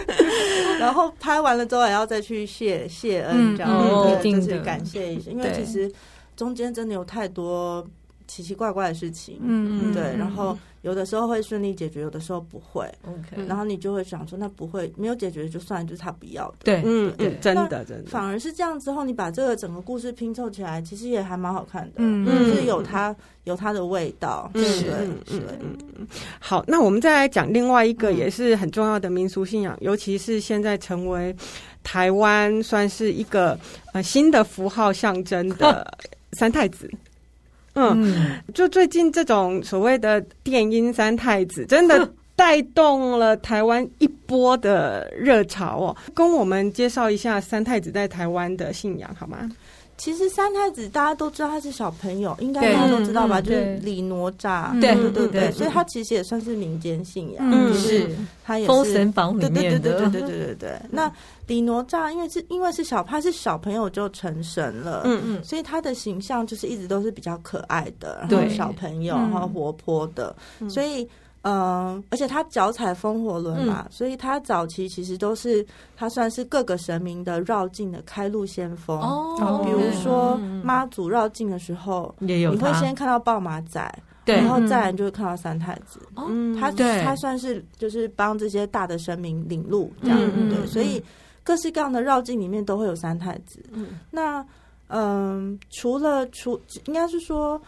[0.79, 5.91] 然后拍完了之后，还要再去谢谢恩，这样一定是感谢一下，因为其实。
[6.41, 7.87] 中间真的有太多
[8.27, 24.63] 奇奇怪怪的事情，嗯，对，然后有的时候会顺利解决，有的时候不会，OK，然后你就会想说，那不会没有解决就算，就是他不要的，对，嗯，真的真的，反而是这样之后，你把这个整个故事拼凑起来，其实也还蛮好看的，嗯，就是有它有它的味道，对。
[24.81, 24.93] 对，
[25.29, 26.07] 嗯，
[26.39, 31.37] 好，那我们再来讲另外一个也是很重要的民俗信仰，尤其是现在成为
[31.83, 33.59] 台湾算是一个
[33.93, 35.87] 呃新的符号象征的。
[36.33, 36.91] 三太子，
[37.75, 45.97] 嗯，就最近这种所谓的电音三太子，真的带动了台湾一波的热潮哦。
[46.15, 49.51] 跟我们介绍一下三太子在台湾的信仰好吗？
[50.01, 53.39] 其实三太子大家都知道他是小朋友，应该大家都知道吧？
[53.39, 58.09] 就是李哪吒，对对对对，所以他其实也算是民间信仰，嗯，是，
[58.43, 60.81] 他也是《封神榜》里面的，对对对对对对对。
[60.91, 61.13] 那
[61.47, 70.35] 李哪吒因为是因为是小他是小朋友就成神了，嗯嗯，所以他的形象就是一直都是比较可爱的，然后小朋友，然后活泼的，
[70.69, 71.07] 所以。
[71.43, 75.65] 嗯，而且他脚踩风火轮嘛，嗯、所以他早期其实都是
[75.97, 78.99] 他算是各个神明的绕境的开路先锋。
[79.01, 85.99] 哦，比如说妈祖绕境的时候，也有你会先看到豹马仔，对，然后再来就会看到三太子。
[86.17, 91.03] 嗯，他对他算是就是帮这些大的神明领路这样，嗯、对，所以
[91.43, 93.65] 各式各样的绕境里面都会有三太子。
[93.73, 94.45] 嗯，那。
[94.93, 97.61] 嗯，除了除应该是说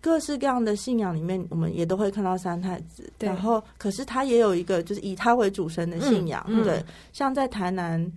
[0.00, 3.10] 各式各样的信仰里面，我们也都会看到三太子。
[3.18, 6.84] 对然后，可是他也有一个就是以他为主神的信仰，嗯嗯、对。
[7.12, 8.12] 像在台南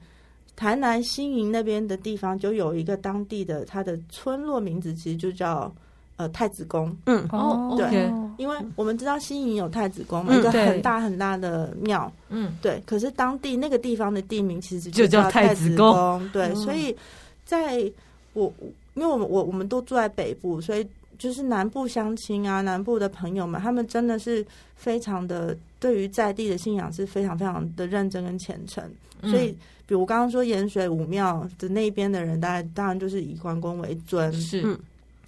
[0.56, 5.74] 台南新营那边的地方，就有一个当地的他的村落名字，其实就叫
[6.18, 6.96] 呃太子宫。
[7.08, 12.12] 嗯，哦，对，okay 因为我们知道新营有太子宫嘛，嗯、一个很大很大的庙。
[12.30, 12.80] 嗯，对。
[12.86, 16.30] 可是当地那个地方的地名其实就叫太子宫。
[16.32, 16.96] 对，嗯、所以
[17.44, 17.92] 在
[18.34, 18.54] 我
[18.94, 28.84] 因为我们我我们都住在北部，所以就是南部乡亲啊，南部的朋友们，他们真的是非常的对于在地的信仰是非常非常的认真跟虔诚。
[29.24, 29.52] 所以，
[29.86, 34.62] 比如我刚刚说盐水武庙的那边的人，当然当然就是以关公为尊，是，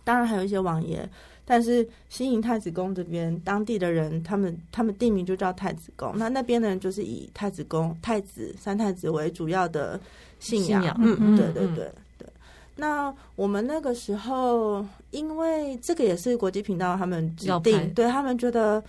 [0.04, 1.08] 当然还有一些王爷。
[1.46, 10.00] 但是新营太子宫这边当地的人，他们他们地名就叫太子宫，那那边的人就是以太子宫、太子三太子为主要的
[10.40, 10.96] 信仰。
[11.00, 11.92] 嗯嗯，对对对对。
[12.76, 18.84] 那我们那个时候，因为这个也是国际频道他们指定，对他们觉得。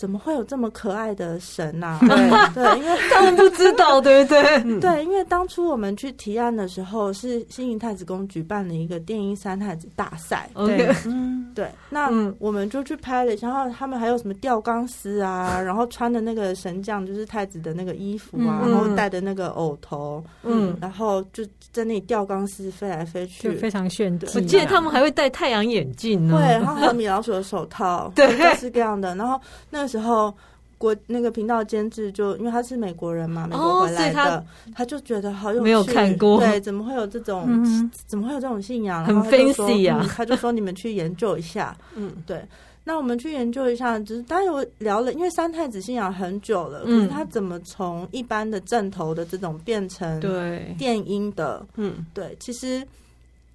[0.00, 2.48] 怎么会有这么可爱的神呐、啊？
[2.54, 4.80] 对对，因为 他们不知道，对不对？
[4.80, 10.48] 对，因为当初我们去提案的时候，是新营太子宫举办了一个电音三太子大赛。
[10.54, 11.68] 对，嗯，对。
[11.90, 12.08] 那
[12.38, 24.26] 我们就去拍了，然后他们还有什么吊钢丝啊，然后穿的那个神将就是太子的那个衣服啊，然后戴的那个偶头，嗯，然后就在那里吊钢丝飞来飞去，非常炫的。
[24.34, 29.14] 我记得他们还会戴太阳眼镜呢，对，然后还有米老鼠的手套， 对，各式各样的。
[29.14, 29.89] 然后那。
[29.90, 30.32] 时候
[30.78, 39.04] 国那个频道监制就因为他是美国人嘛，美国回来的，哦、他，他就觉得好有趣，没有看过，对，怎么会有这种，嗯、怎么会有这种信仰？
[39.04, 40.08] 很 fancy 啊、嗯！
[40.08, 42.42] 他就说你们去研究一下， 嗯，对。
[42.82, 52.82] 那我们去研究一下，就是当然有聊了，因为三太子信仰很久了，嗯，可是他怎么从一般的正头的这种变成对电音的，嗯，对，其实。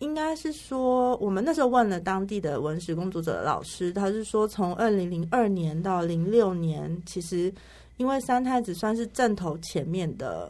[0.05, 7.51] 应该是说，我们那时候问了当地的文史工作者的老师，他是说，从二零零二年到零六年，其实
[7.97, 10.49] 因为三太子算是正头前面的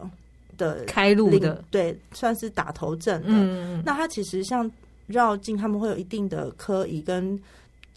[0.58, 3.28] 的开路的，对，算是打头阵的。
[3.30, 4.70] 嗯，那他其实像
[5.06, 7.40] 绕境，他们会有一定的科仪跟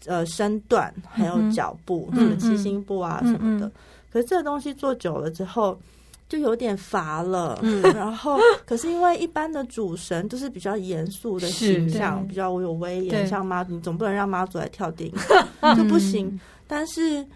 [0.06, 3.70] 呃身段，还有脚步，什么七星步啊什么的。
[4.10, 5.78] 可是这个东西做久了之后。
[6.30, 15.16] 就有点乏了，嗯， 然后可是因为一般的主神都是比较严肃的形象，比较有威严，像妈祖，你总不能让妈祖来跳电影，
[15.76, 16.40] 就不行。
[16.66, 17.26] 但是，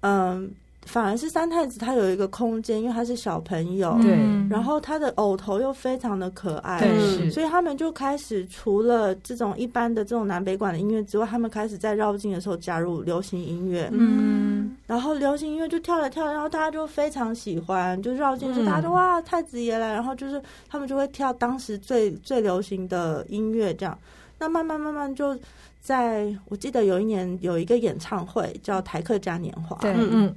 [0.00, 0.50] 嗯。
[0.86, 4.10] 反而是三太子，他有一个空间，因为他是小朋友，对，
[4.48, 23.98] 然后他的偶头又非常的可爱，对，所以他们就开始除了这种一般的这种南北管的音乐之外，他们开始在绕境的时候加入流行音乐，嗯，然后流行音乐就跳了跳，然后大家就非常喜欢，就绕境就大家都哇太子爷来，然后就是他们就会跳当时最最流行的音乐，这样，
[24.38, 25.36] 那慢慢慢慢就
[25.80, 30.32] 在我记得有一年有一个演唱会叫台客嘉年华，对，嗯。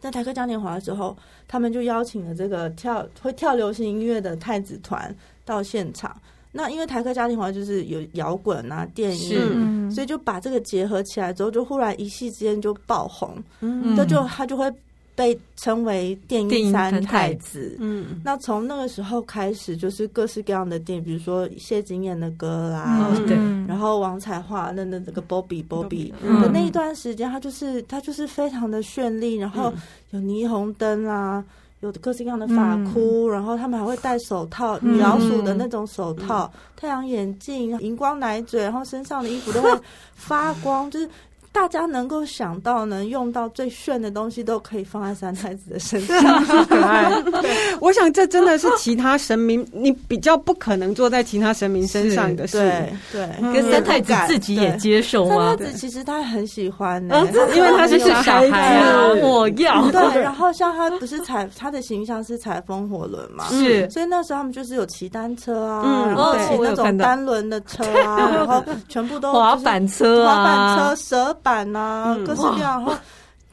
[0.00, 6.16] 在台客嘉年华的时候，他们就邀请了这个跳会跳流行音乐的太子团到现场。
[6.52, 13.36] 那因为台客嘉年华就是有摇滚啊、电音，所以就把这个结合起来之后，就忽然一夕之间就爆红。
[13.60, 14.72] 嗯，这就他就会。
[15.18, 29.72] 被称为电音三太子，嗯，那从那个时候开始，就是各式各样的电，比如说谢金燕的歌啦，对，然后王彩桦那那那个 Bobby Bobby 的那一段时间，他就是他就是非常的绚丽，然后
[30.10, 31.44] 有霓虹灯啊，
[31.80, 39.68] 有各式各样的发箍，然后他们还会戴手套，米老鼠的那种手套，太阳眼镜，荧光奶嘴，然后身上的衣服都会
[40.14, 41.10] 发光，就是。
[41.60, 47.12] 大家能够想到能用到最炫的东西，都可以放在三太子的身上， 可爱。
[47.82, 52.58] 我想这真的是其他神明你比较不可能坐在其他神明身上的事。
[52.58, 55.48] 对对，跟三太子自己也接受吗？
[55.48, 59.90] 三太子其实他很喜欢呢，因为他是小孩啊，我要。
[59.90, 71.34] 对，然后像他不是踩他的形象是踩风火轮嘛，是，所以那时候他们就是有骑单车啊，然后骑那种单轮的车啊，然后全部都 滑板车啊，滑板车蛇。
[71.42, 72.82] 版呐、啊，各式各样。
[72.82, 72.94] 然后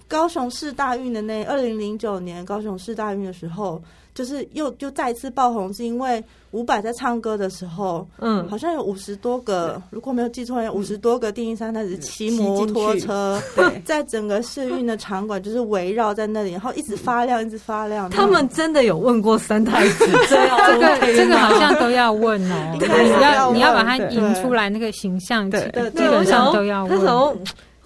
[0.08, 3.82] 高雄市大运的那二零零九年高雄市大运的时候，
[4.14, 18.08] 就是又就再次爆红，是因为伍佰在唱歌的时候，嗯，好像有五十多个，如果没有记错，有五十多个电音三太子骑摩托车， 对，在整个市运的场馆就是围绕在那里，然后一直发亮，一直发亮。
[18.08, 20.38] 他们真的有问过三太子 这
[20.80, 27.36] 个这个好像都要问哦， 你要你要把它引出来那个形象，对，基本上都要问。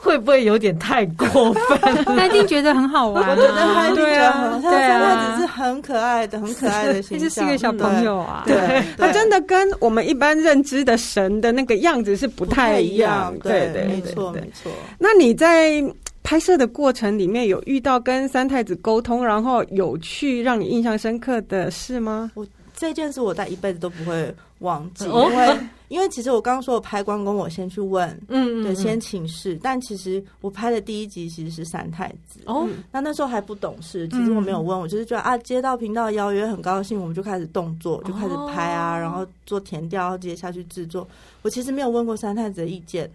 [0.01, 2.05] 会不会有点太过分？
[2.05, 8.43] 他一定觉得很好玩，啊，我觉得他一定觉得很，对啊，他只是很可爱的，很可爱的形象，就是一个小朋友啊。
[8.47, 13.35] 对，对他真的跟我们一般认知的神的那个样子是不太一样。
[13.43, 14.71] 对对，没错没错。
[14.97, 15.83] 那你在
[16.23, 22.31] 拍摄的过程里面有遇到跟三太子沟通，然后有趣让你印象深刻的事吗？
[22.35, 25.59] 我这件事我在一辈子都不会忘记，因为。
[25.89, 29.57] 因为其实我刚刚说我拍关公，我先去问，嗯，对，先请示。
[29.59, 41.07] 但其实我拍的第一集其实是三太子哦，那那时候还不懂事，其实我没有问，我就是觉得啊，接到频道邀约很高兴，我们就开始动作，就开始拍啊，然后做填调，直接下去制作。
[41.41, 43.09] 我其实没有问过三太子的意见。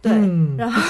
[0.00, 0.80] 对，嗯、然后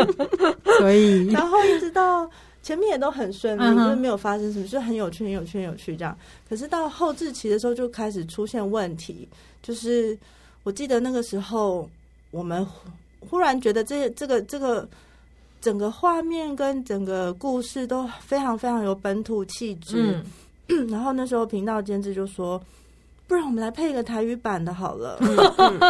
[0.80, 2.26] 所以然后一直到
[2.62, 6.16] 前面也都很顺利，嗯、哼就是没有发生什么，就很有趣，很有趣，很有趣这样。
[6.48, 9.28] 可是到后置期的时候就开始出现问题，
[9.62, 10.16] 就是
[10.62, 11.88] 我记得那个时候
[12.30, 12.66] 我们
[13.20, 14.88] 忽然觉得这这个这个
[15.60, 20.22] 整个画面跟整个故事都非常非常有本土气质，
[20.68, 22.62] 嗯、 然后那时候频道监制就说。
[23.30, 25.16] 不然我们来配一个台语版的好了。
[25.20, 25.36] 嗯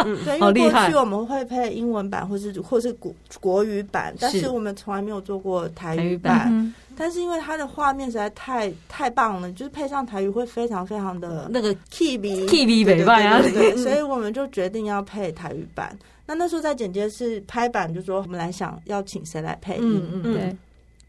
[0.05, 6.53] 嗯、 对，因为过去我们会配英文版，或是或是国国语版，但是我们从来没有做过台语版。
[6.53, 13.41] 语但是因为它的画面实在太太棒了，就是配上台语会非常非常的那个 K B K B 美版啊，
[13.75, 15.97] 所以我们就决定要配台语版。
[16.27, 20.09] 那那时候在剪接室拍板，就说我们来想要请谁来配音。
[20.13, 20.55] 嗯嗯，对。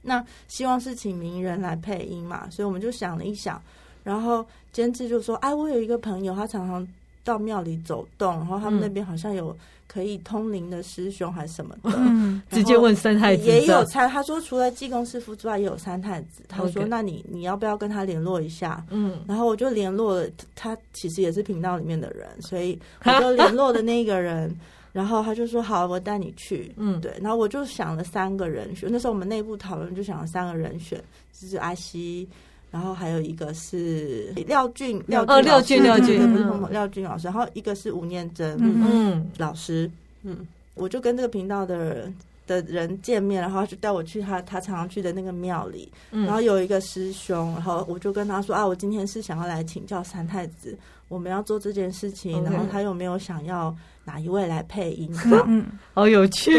[0.01, 3.61] 那希望是请名人来配音嘛，所以我们就想了一想。
[4.03, 6.87] 然后监制就说：“哎，我有一个朋友，他常常
[7.23, 9.55] 到庙里走动，然后他们那边好像有
[9.87, 13.45] 可以通灵的师兄还是什么的，嗯、直接问三太子。
[13.45, 16.43] 也有参，他说除了济公师傅之外，也有三太子。
[16.49, 18.83] 他说：那你你要不要跟他联络一下？
[18.89, 24.51] 嗯，然后我就联络了他，其实也是频道里面的人，所以我就 联络的那个人，
[24.91, 26.73] 然后他就说：好，我带你去。
[26.79, 27.13] 嗯，对。
[27.21, 30.99] 然后我就想了三个人选，那时候我们内部讨论就想了三个人选，
[31.39, 32.27] 就是阿西。”
[32.73, 37.27] 然后还有一个是廖俊，廖俊，廖俊，廖俊，不是廖俊老师。
[37.27, 39.89] 然后一个是吴念真，嗯，老师，
[40.23, 40.39] 嗯，
[40.75, 42.15] 我就跟这个频道的人
[42.47, 45.93] 的人见面，然后就带我去他他常常去的那个庙里。
[46.11, 50.75] 然后有一个师兄，然后我就跟他说啊，我今天是想要来请教三太子，
[51.09, 55.15] 我们要做这件事情，然后他有没有想要哪一位来配音？
[55.47, 56.57] 嗯， 好有趣。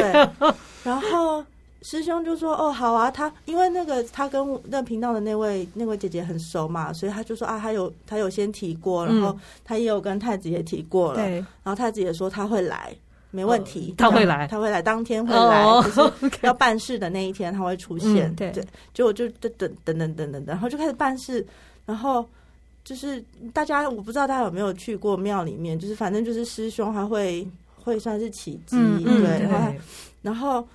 [0.84, 1.43] 然后。
[1.84, 12.96] 师兄就说：“哦，好啊，他因为那个他跟那频道的那位那位姐姐很熟嘛，所以他就说啊，他有他有先提过，然后他也有跟太子也提过了，对，然后太子也说他会来，
[13.32, 18.54] 没问题，他会来，他会来，当天会来，就是 要办事的那一天他会出现，对，
[18.93, 21.46] 就我就等等等等等等，然后就开始办事，
[21.86, 22.26] 然后
[22.86, 27.46] 就是大家我不知道大家有没有去过庙里面，就是反正就是师兄还会
[27.84, 29.74] 会算是起乩，对，然后
[30.22, 30.65] 然后。”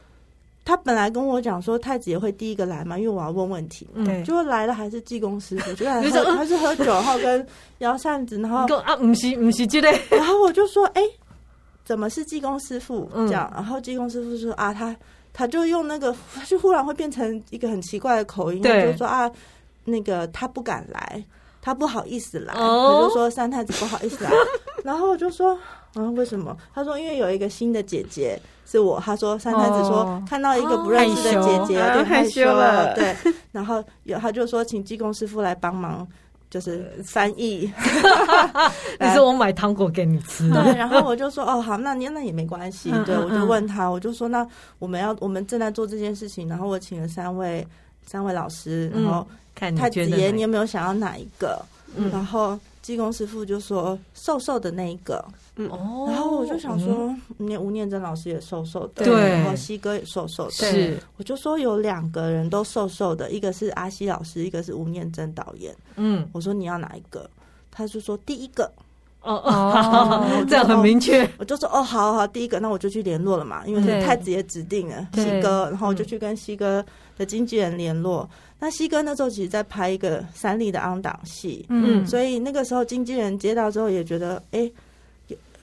[0.68, 3.88] 他本来跟我讲说太子也会第一个来嘛，因为我要问问题。
[4.04, 7.46] 对，结果来了还是济公师傅，就来喝，他是喝酒，然后跟
[7.78, 9.98] 摇扇子，然后啊，不是不是这类。
[10.11, 11.02] 然后我就说，哎，
[11.87, 13.50] 怎么是济公师傅这样？
[13.54, 14.94] 然后济公师傅说啊，他
[15.33, 19.31] 他就用那个，他就忽然会变成一个很奇怪的口音，就说啊，
[19.87, 21.24] 那个他不敢来，
[21.62, 24.31] 他不好意思来，我就说三太子不好意思来。
[24.85, 25.59] 然后我就说，
[25.98, 26.56] 嗯，为什么？
[26.72, 28.40] 他说因为有一个新的姐姐。
[28.70, 33.16] 是我，他说三太子说看到一个不认识的姐姐，有点害羞了，对。
[33.50, 36.06] 然后有他就说请济公师傅来帮忙，
[36.50, 37.72] 就是翻译。
[39.00, 40.50] 你说我买糖果给你吃。
[40.50, 42.92] 对，然后我就说哦好，那你那也没关系。
[43.06, 44.46] 对，我就问他，我就说那
[44.78, 47.66] 我们要我们正在做这件事情，然后我请了三位
[48.04, 51.58] 三位老师，然后太子爷你有没有想要哪一个？
[52.12, 55.24] 然后济公师傅就说瘦瘦的那一个。
[55.59, 55.68] 嗯，
[56.07, 65.75] 然后我就想说，那吴念真老师也瘦瘦的，对，然后西哥也瘦瘦的，是，我就说有两个人都瘦瘦的，一个是阿西老师，一个是吴念真导演。
[65.97, 67.29] 嗯，我说你要哪一个？
[67.73, 68.71] 他就说第一个。
[69.21, 71.29] 哦哦， 这样很明确。
[71.38, 76.83] 我就说哦，好好，第一个，那我就去联络了嘛，因为太子也指定了西哥，然后我就去跟西哥
[77.16, 78.31] 的经纪人联络。
[78.61, 84.71] 那西哥那时候其实在拍一个三立的 on 档戏，嗯，所以那个时候经纪人接到之后也觉得，哎。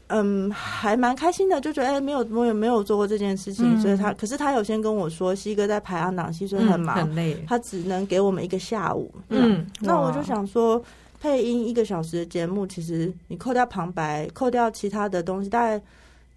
[0.07, 9.11] 嗯，还蛮开心的，就觉得哎、欸，没有，我也，没有做过这件事情，嗯、所以他，可是他有先跟我说，西哥在排行档期，所以很忙，嗯、很累，他只能给我们一个下午。
[9.29, 10.79] 嗯，那我就想说，
[11.19, 15.81] 配音一个小时的节目，其实你扣掉旁白，扣掉其他的东西，大概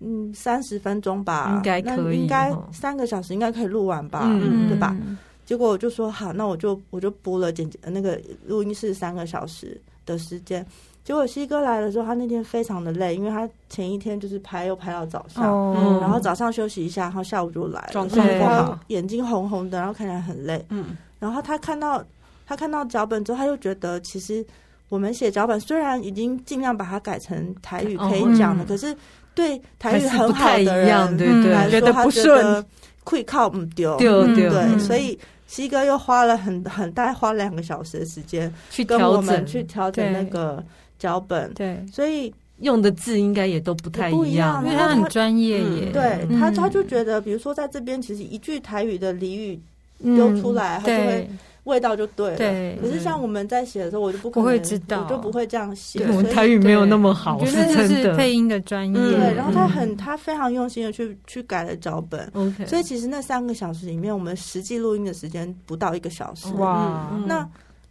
[0.00, 4.96] 嗯三十分钟吧，应该可以，应该三个小时应该可以录完吧，嗯、对吧？
[5.44, 10.64] 结果我就说好，那我就我就播了剪那个录音室三个小时的时间。
[11.08, 20.62] 结果西哥来的时候，他那天非常的累，因为他前一天就是拍，又拍到早上，哦、然后早上休息一下，然后下午就来了，状态不好，眼睛红红的，然后看起来很累。
[20.68, 22.04] 嗯，然后他看到
[22.46, 24.44] 他看到脚本之后，他又觉得其实
[24.90, 28.94] 我们写脚本虽然已经尽量把它改成台语可以讲的，哦嗯、可是
[29.34, 31.50] 对台语很好的人对对。
[31.50, 32.62] 来说，他觉得
[33.04, 40.62] 会靠不丢，丢对，嗯、所以西哥又花了很很大概花两个小时的时间去跟我们去调整那个。
[40.98, 45.90] 脚本对，所以用的字应该也都不太一样，因为他很专业耶。
[45.92, 49.60] 对他，他就觉得，比如说在这边，其实一句台语的俚语
[50.02, 51.30] 丢出来，嗯、它就会
[51.64, 52.36] 味道就对了。
[52.36, 52.76] 对。
[52.80, 56.04] 可是像我们在写的时候，我就不可能不会知道，我就不会这样写。
[56.08, 58.94] 我们台语没有那么好，我觉得这是配音的专业。
[58.94, 62.28] 对，然后他很他非常用心的去去改了脚本。
[62.32, 62.66] OK。
[62.66, 66.52] 所以其实那三个小时里面，我们实际录音的时间不到一个小时。
[66.54, 67.08] 哇。
[67.26, 67.48] 那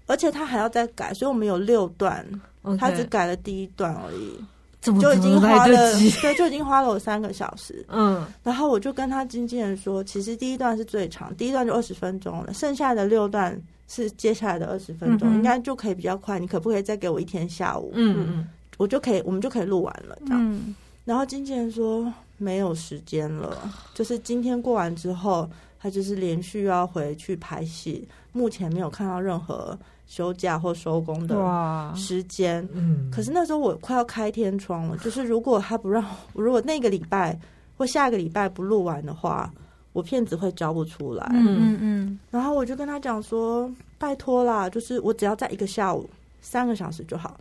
[0.07, 2.25] 而且他还要再改，所以我们有六段。
[2.77, 7.81] 他只改了第一段而已，就已经花了，对，就已经花了我三个小时。
[7.87, 16.37] 嗯，然后我就跟他经纪人说，其实第一段是最长，第一段就二十分钟了，剩下的六段是接下来的二十分钟，应该就可以比较快。
[16.39, 17.89] 你可不可以再给我一天下午？
[17.93, 20.17] 嗯嗯，我就可以，我们就可以录完了。
[20.25, 23.57] 这样，然后经纪人说没有时间了，
[23.93, 25.49] 就是今天过完之后，
[25.79, 29.79] 他就是连续要回去拍戏，目前没有看到任何。
[30.07, 31.35] 休假或收工的
[31.95, 34.97] 时间，嗯，可是那时候我快要开天窗了。
[35.03, 36.03] 就是如果他不让，
[36.33, 37.37] 如果那个礼拜
[37.77, 39.53] 或下个礼拜不录完的话，
[39.93, 41.29] 我片子会交不出来。
[41.33, 42.19] 嗯嗯嗯。
[42.31, 46.09] 然后我就跟他讲说：“拜托啦，就是我只要在一个下午
[46.41, 47.39] 三个小时就好。”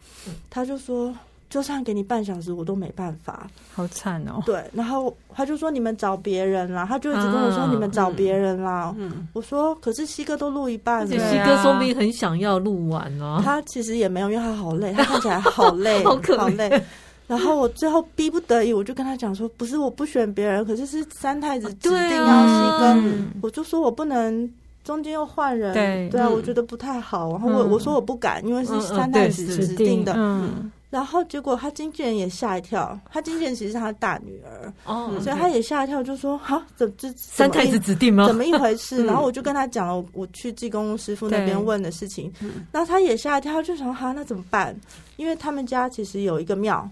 [0.51, 1.15] 他就说。
[1.49, 4.43] 就算给你半小时，我都没办法，好惨哦。
[4.45, 8.93] 对，然后他就说你们找别人啦，他就一直跟我说你们找别人啦。
[8.99, 13.41] 嗯，我说可是西哥都录一半了，西哥说不定很想要录完哦。
[13.45, 16.03] 他其实也没有，因为他好累，他看起来好累，
[16.37, 16.83] 好累。
[17.29, 22.97] 然后我最后逼不得已，我就跟他讲说，不是我不选别人，可是是三太子指定要西哥，
[23.43, 24.49] 我就说我不能
[24.85, 27.31] 中间又换人，对对啊，我觉得不太好。
[27.33, 30.71] 然后我我说我不敢，因为是三太子指定的，嗯。
[30.97, 38.27] 然后结果他经纪人也吓一跳，他经纪人其实是他的大女儿，哦，所以他也吓一跳，就说：“哈，怎这三太子指定吗？
[38.27, 39.05] 怎么一回事？
[39.05, 42.33] ”然后我就跟他讲了我去济公师傅那边问的事情，
[42.73, 44.75] 然后他也吓一跳，就想：“哈，那怎么办？”
[45.19, 46.89] 因为他们家其实有一个庙，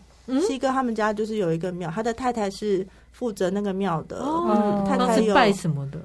[0.47, 5.99] 西哥他们家就是有一个庙，他的太太是负责那个庙的，哦，太太有拜什么的，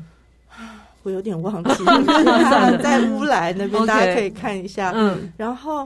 [1.04, 5.86] 我有点忘记 了，在乌来那边大家可以看一下，嗯，然后。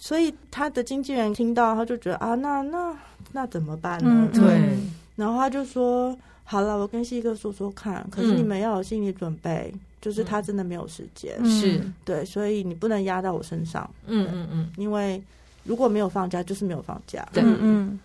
[0.00, 2.96] 所以他的经纪人听到，他就觉得啊，那那
[3.32, 4.28] 那怎么办呢？
[4.32, 4.78] 对。
[5.16, 8.06] 然后他就说：“好了，我跟西哥说说看。
[8.08, 11.44] 可是你们要有心理准备，就是他真的没有时间。
[11.44, 13.90] 是对，所以你不能压到我身上。
[14.06, 15.20] 嗯嗯嗯，因为
[15.64, 17.28] 如果没有放假，就是没有放假。
[17.32, 17.98] 对嗯。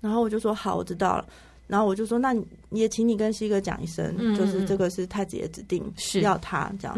[0.00, 1.26] 然后我就说好，我知道了。
[1.66, 2.46] 然后我就说，那你
[2.78, 6.96] 也请你跟西哥讲一声，就是这个是太子爷指定是要他这样。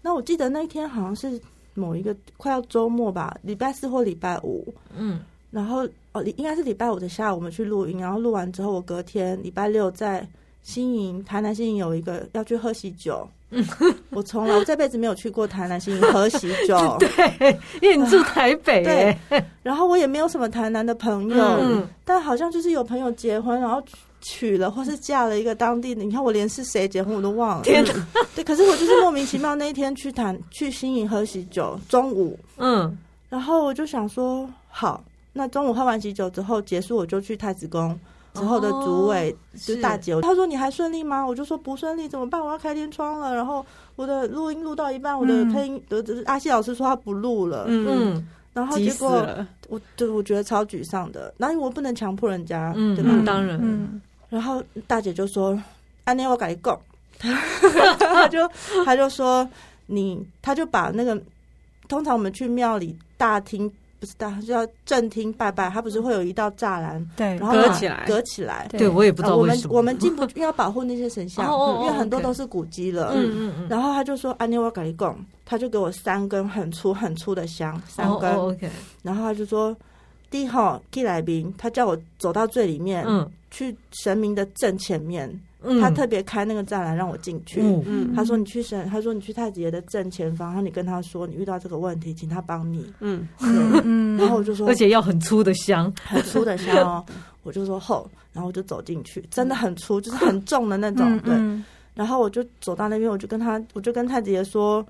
[0.00, 1.38] 那我记得那一天好像是。
[1.80, 5.20] 某一个快要周末吧，礼拜四或礼拜五，嗯，
[5.50, 10.26] 然后哦，应该是礼拜五的下午，我们去录音，然后录完之后，我隔天礼拜六在
[10.62, 13.64] 新营台南新营有一个要去喝喜酒，嗯，
[14.10, 23.82] 我从来我这辈子没有去过台南新营喝喜酒， 对，因为你住台北，对，然后我也没有什么台南的朋友，嗯，但好像就是有朋友结婚，然后。
[24.20, 27.64] 娶了或是嫁了一个当地的，你看我连是谁结婚我都忘了。
[27.64, 27.92] 天哪，
[28.34, 32.96] 对，可是我就是莫名其妙那一天去谈去新营喝喜酒，中午，嗯，
[33.28, 35.02] 然后我就想说，好，
[35.32, 37.98] 那中午喝完喜酒之后结束，我就去太子宫
[38.34, 41.26] 之后的主委就大姐，他说你还顺利吗？
[41.26, 42.40] 我就说不顺利，怎么办？
[42.40, 43.34] 我要开天窗了。
[43.34, 43.64] 然后
[43.96, 49.26] 我的录音录到一半，我的配音的阿西老师说他不录了，嗯，然后结果
[49.68, 53.10] 我对我觉得超沮丧的，那因为我不能强迫人家，嗯，对吧？
[53.24, 54.00] 当然，嗯。
[54.30, 55.60] 然后大姐就说
[56.04, 56.80] ：“安妮，我跟你讲。
[57.98, 58.38] ”他就
[58.84, 59.46] 他就说
[59.86, 61.20] ：“你，他就把那个
[61.88, 68.66] 通常我们去庙里大厅不是大，就叫正厅拜拜，他不是会有一道栅栏，对，然后隔起来，隔起来。
[68.70, 69.76] 对我也不知道为什么。
[69.76, 71.44] 我们我们进不，因为要保护那些神像，
[71.80, 73.12] 因为很多都是古迹了。
[73.14, 73.68] 嗯嗯嗯。
[73.68, 75.14] 然后他就说：‘安妮，我跟你讲。’
[75.44, 78.32] 他就给我三根很粗很粗的香，三根。
[78.36, 78.70] OK。
[79.02, 79.76] 然后他就说
[80.30, 83.30] ：‘第一号进来宾，他叫我走到最里面。’嗯。
[83.52, 85.28] 去神明的正前面，
[85.60, 87.60] 嗯、他特别开那个栅栏让我进去。
[87.84, 93.26] 嗯、他说：“你去神，他说你去太子爷的正前方，然后你跟他说你遇到这个问题，请他帮你。”嗯，
[94.16, 97.04] 然后我就说，而且要很粗的香，很粗的香哦。
[97.42, 101.04] 我就说后，然后我就走进去，真的很粗，就是 很重的那种。
[101.04, 101.64] 嗯、对，
[101.96, 104.86] 然后我就走到那边，我就跟他，我就跟太子爷说。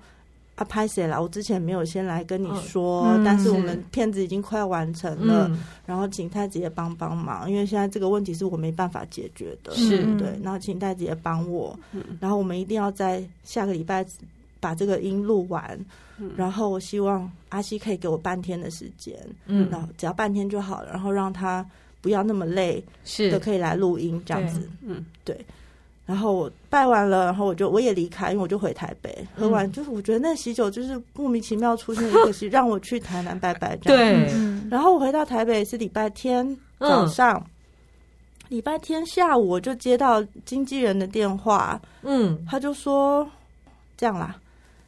[0.61, 1.19] 他拍谁了？
[1.19, 5.57] 我之前没有先来跟你说，嗯、但是我们片子已经快要完成了，嗯、
[5.87, 10.03] 然后请太子爷帮帮忙，因为现在这个问题是我没办法解决的，是。
[10.17, 10.39] 对。
[10.43, 14.05] 然后请太子爷帮我，嗯、然后我们一定要在下个礼拜
[14.59, 15.79] 把这个音录完，
[16.19, 21.65] 嗯、然后我希望阿西可以给我半天的时间，嗯，然后只要半天就好了，然后让他
[22.01, 23.31] 不要那么累，是。
[23.31, 25.43] 的，可以来录音这样子，嗯，对。
[26.11, 29.25] 然后我拜完了，然后我就我也离开，因为我就回台北。
[29.33, 34.25] 喝完，就是我觉得那喜酒就是莫名其妙出现一个喜， 让我去台南拜拜这样。
[34.27, 37.41] 对，然后我回到台北是礼拜天早上，
[38.49, 43.25] 礼拜天下午我就接到经纪人的电话，嗯，他就说
[43.95, 44.35] 这样啦。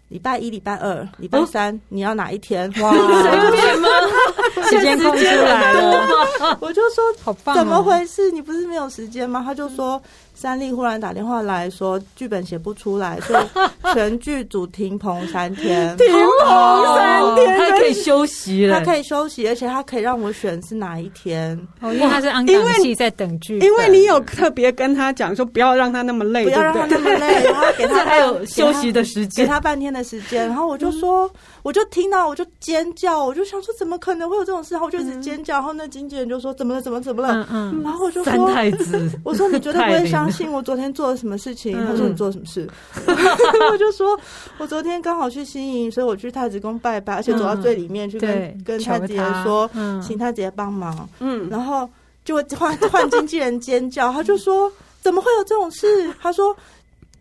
[0.10, 2.72] 礼拜一、礼拜二、礼拜三，你要哪一天？
[2.82, 3.89] 哇，随便吗？
[4.70, 8.32] 时间空出来了，我就说好棒，怎么回事？
[8.32, 9.41] 你不是没有时间吗？
[9.45, 10.01] 他就说。
[10.36, 13.43] 三立忽然打电话来说，剧本写不出来，所以
[13.93, 15.95] 全剧组停棚三天。
[15.95, 16.08] 停
[16.43, 21.56] 棚三天，他可以休息了，他可以休息，而且他可以让我选是哪一天。
[21.82, 30.48] 哦，因为他是安档期在等剧，因为你有特别跟他讲说，不要让他那么累，不要让他那么累，然后给他还有休息的时间，给他半天的时间。
[30.48, 31.30] 然后我就说，
[31.62, 34.74] 我就听到，我就尖叫，我就想说，怎么可能会有这种事？
[34.74, 35.54] 然后我就一直尖叫。
[35.54, 36.82] 然后那经纪人就说，怎么了？
[36.82, 37.48] 怎么怎么了？
[37.50, 40.34] 嗯，然后我就说，三太子，我说你绝对不会相信。
[40.34, 41.74] 信我昨天做了什么事情？
[41.86, 42.68] 他说你做了什么事？
[43.72, 44.20] 我就说，
[44.58, 49.70] 我昨天刚好去新营，所以我去太子宫拜拜，而且走到最里面去跟跟太子爷说，
[50.02, 51.08] 请太子爷帮忙。
[51.20, 51.88] 嗯，然后
[52.26, 54.72] 就换换经纪人尖叫，他就说
[55.02, 56.12] 怎么会有这种事？
[56.20, 56.56] 他说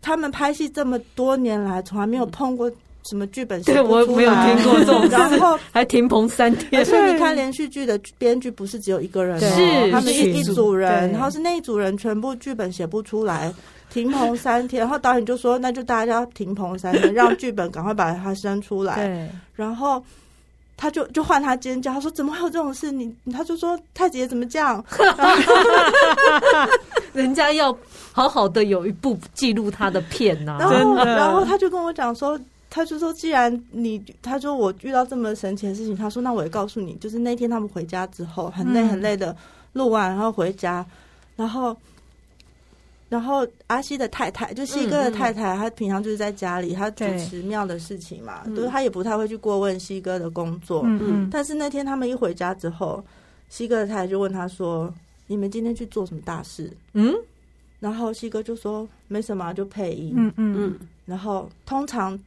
[0.03, 2.71] 他们拍戏这么多年来，从来没有碰过
[3.03, 6.81] 什么剧本写不出来，对，我没有听过这种，然后 还停棚三天。
[6.81, 13.53] 而且你看连续剧的编剧不是只有一个人，是他们一一组人，然后是那一组人全部剧本写不出来，
[13.89, 14.81] 停棚三天。
[14.81, 19.29] 然后导演就说：“那就大家停棚三天， 让剧本赶快把它生出来。”对。
[19.53, 20.03] 然后
[20.75, 24.83] 他就就换他尖叫，他说：“怎么会有这种事？”你他就说：“太姐怎么这样？”
[27.13, 27.71] 人家要
[28.13, 30.55] 好好的有一部记录他的片呐。
[30.61, 32.39] 然后然后他就跟我讲说。
[32.75, 39.35] 他就说：“既然你，他说我遇到这么神奇的事情，他说那我也告诉你，就是那天他们回家之后，很累很累的
[39.73, 40.83] 录完，然后回家，
[41.35, 41.77] 然后，
[43.09, 50.81] 然后阿西的太太，就西哥的太太，他平常就是在家里，她主持庙的事情嘛，就是他也不太会去过问西哥的工作。
[50.83, 53.05] 嗯，但是那天他们一回家之后，
[53.49, 54.91] 西哥的太太就问他说
[55.27, 57.13] ：‘你们今天去做什么大事？’嗯，
[57.83, 62.17] 然后西哥就说：‘没什么，就配音。’嗯嗯嗯，然后通常。”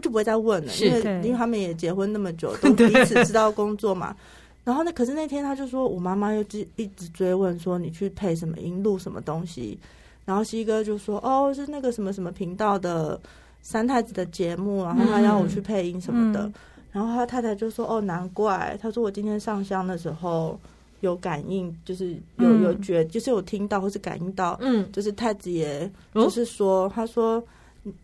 [0.00, 4.14] 就不会再问了，因为因为他们也结婚那么久， 都彼此知道工作嘛。
[4.62, 9.76] 然后呢，可是那天他就说，我妈妈又一一直追问说，你去配什么音，录什么东西。
[10.24, 13.18] 然后西哥就说，哦，是那个什么什么频道的
[13.60, 16.42] 三太子的节目，然后他要我去配音什么的。
[16.42, 16.54] 嗯、
[16.92, 18.78] 然后他太太就说，哦，难怪。
[18.80, 20.56] 他说我今天上香的时候
[21.00, 27.42] 有感应，就是有有觉，就是有听到或是感应到，嗯，就是太子爷，就是说，哦、他说。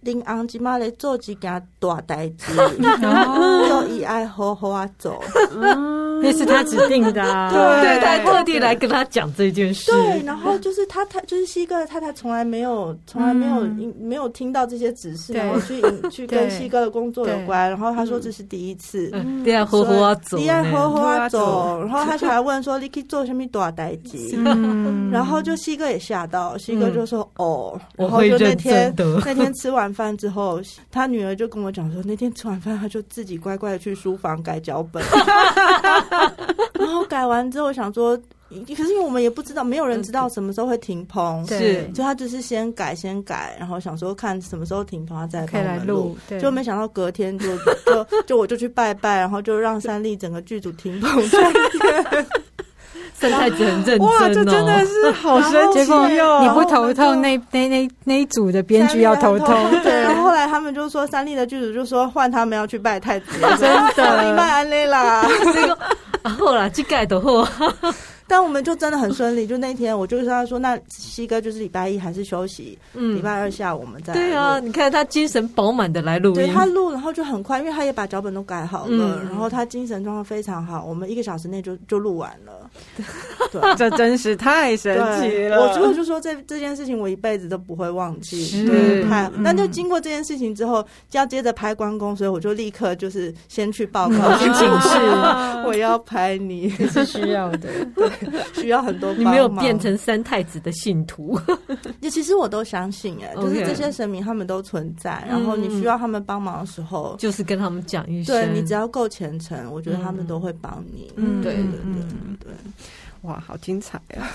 [0.00, 2.54] 林昂吉妈来做几件大代志，
[3.68, 5.20] 就以爱好好啊走，
[6.22, 9.90] 那是他指定的， 啊，对，他特地来跟他讲这件事。
[9.90, 13.60] 对，然后就是他他就是西哥的太太，从来没有从来没有
[14.00, 17.68] 没有听到这些指示，然后去 去跟西哥的工作有关。
[17.68, 19.10] 然后他说这是第一次，
[19.44, 21.80] 以爱好好啊走，以爱好好啊走。
[21.80, 24.36] 然后他就还问说你可以做什么多少代级？
[25.10, 28.94] 然后就西哥也吓到，西哥就说哦，然后就那天
[29.24, 30.60] 那天吃完饭之后，
[30.90, 35.02] 他女儿就跟我讲说，那天吃完饭，他就自己乖乖的去书房改脚本，
[36.78, 38.16] 然后改完之后想说，
[38.48, 47.48] 可是因为我们也不知道，没有人知道什么时候会停棚，是，就他就是先改先改，然后想说看什么时候停棚，他再开来录，就没想到隔天就
[47.86, 52.26] 就就我就去拜拜，然后就让三立整个剧组停棚 三天。
[53.16, 56.40] 三太子很认真，哇，这真的是好神奇哟！
[56.42, 59.48] 你不头痛，那那那那一组的编剧要头痛。
[59.82, 63.26] 对，然后后来他们就说，三立的剧组就说换他们要去拜太子，
[63.58, 63.60] 真
[63.96, 65.78] 的，你拜安内啦，这个
[66.32, 67.46] 后啦去盖的货。
[68.26, 74.18] 但我们就真的很顺利，就那天我就跟他说，那西哥就是礼拜一还是休息，嗯，礼拜二下午我们再来。
[74.18, 82.63] 对啊，你看他精神饱满的来录音，对他录，然后就很快，因为他也把脚本都改好了，然后他精神状况非常好，我们一个小时内就就录完了。
[83.52, 85.60] 对，这真是太神奇了。
[85.60, 89.30] 我之后就说这这件事情我一辈子都不会忘记，对，太。
[89.36, 94.98] 那就经过这件事情之后，就要接着拍关公，所以我就立刻就是先去报告，去请示，
[95.66, 96.70] 我要拍你。
[96.70, 97.68] 是需要的。
[97.94, 98.10] 对
[98.54, 101.38] 需要很多，你没有变成三太子的信徒，
[102.10, 111.12] 其实我都相信哎，就是这些神明他们都存在，然后你需要他们帮忙的时候，就是跟他们讲一声，对，你只要够虔诚，我觉得他们都会帮你。
[111.16, 111.72] 嗯，对对对
[112.40, 112.63] 对，
[113.22, 114.28] 哇，好精彩啊！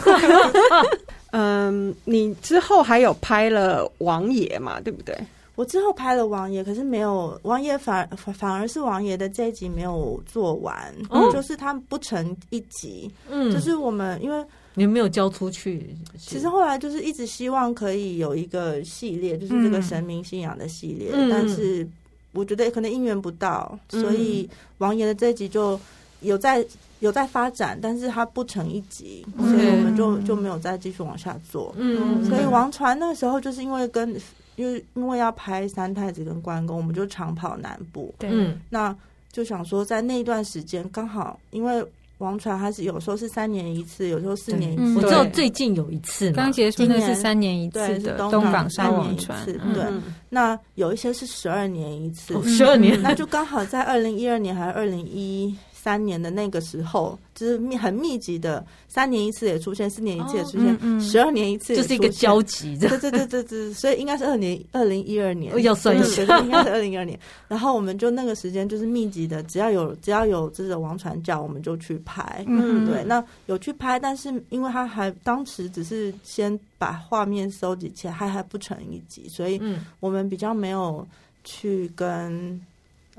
[1.31, 4.81] 嗯，你之后还有拍了王爷嘛？
[4.81, 5.15] 对不对？
[5.55, 13.11] 我之后拍了王爷，可是没有王爷，反反反而是王爷的这一集没有做完，嗯、就是他不成一集。
[13.29, 21.85] 嗯，就是我们因为你没有交出去，其实后来就是一直希望可以有一个系列，就是这个神明信仰的系列，嗯、但是
[22.31, 25.77] 我觉得可能姻缘不到，嗯、所以王爷的这一集就
[26.21, 26.65] 有在
[26.99, 31.73] 有在发展，但是它不成一集，所以我们就就没有再继续往下做。
[31.77, 34.15] 嗯，所以王传那个时候就是因为跟。
[34.55, 38.13] 因为因为要拍三太子跟关公，我们就长跑南部。
[38.19, 38.93] 对，嗯，那
[39.31, 41.81] 就想说在那一段时间刚好，因为
[42.17, 44.95] 王传还是有时候是三年一次，有时候四年一次。
[44.97, 49.85] 我知道最近有一次刚结束那是三年一次的东港沙王传，对，
[50.27, 55.55] 那有一些是十二年一次，十二年，那就刚好在二零一二年还是二零一。
[55.81, 62.77] 三年的那个时候，就是密很密集的，三年一次也出现，四年一次也出现，十二年一次，就是一个交集。
[62.77, 67.17] 对对对对对，所以应该是二年二零一二年要算一下，应该是二零一二年。
[67.47, 72.43] 然后我们就那个时间就是密集的，只要有只要有这个王传教，我们就去拍。
[72.45, 79.61] 嗯，对，那有去拍，但是因为他还当时只是先把画面收集起来，还还不成一集，所以
[80.01, 81.07] 我们比较没有
[81.45, 82.61] 去跟。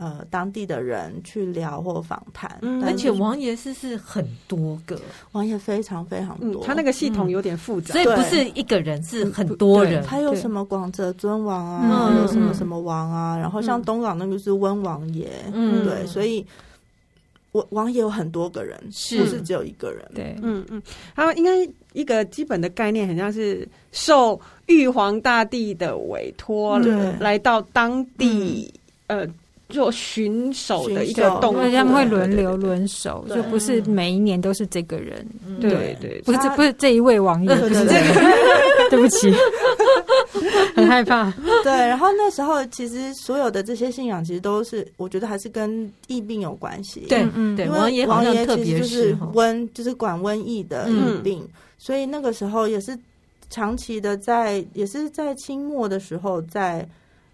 [0.01, 4.99] 呃，当地的人去聊或访谈，嗯，而且王爷是是很多个，
[5.33, 10.03] 王爷非常非常多，嗯，他那个系统有点复杂，所以不是一个人，是很多人。
[10.03, 16.47] 他有什么广泽尊王啊，有什么什么王啊，然后像东港那个是温王爷，嗯，对，所以
[17.53, 20.11] 我王爷有很多个人，是不是只有一个人？
[20.15, 20.83] 对，嗯嗯，
[21.15, 21.51] 他应该
[21.93, 28.73] 一个基本的概念，很像是受玉皇大帝的委托，对，来到当地，
[29.07, 29.29] 呃。
[29.71, 35.27] 做巡守的一个动作，他们会轮流轮守，就不是每一年都是这个人。
[35.61, 38.51] 对对，不是这不是这一位王爷，不是这个。
[38.91, 39.33] 对不起，
[40.75, 41.33] 很害怕。
[41.63, 47.07] 对，然后那时候其实所有的这些信仰，其实都是我觉得还是跟疫病有关系。
[47.09, 51.47] 对，嗯，对，王爷王爷其实就是瘟，就是管瘟疫的疫病，
[51.79, 52.99] 所以那个时候也是
[53.49, 56.85] 长期的在，也是在清末的时候在。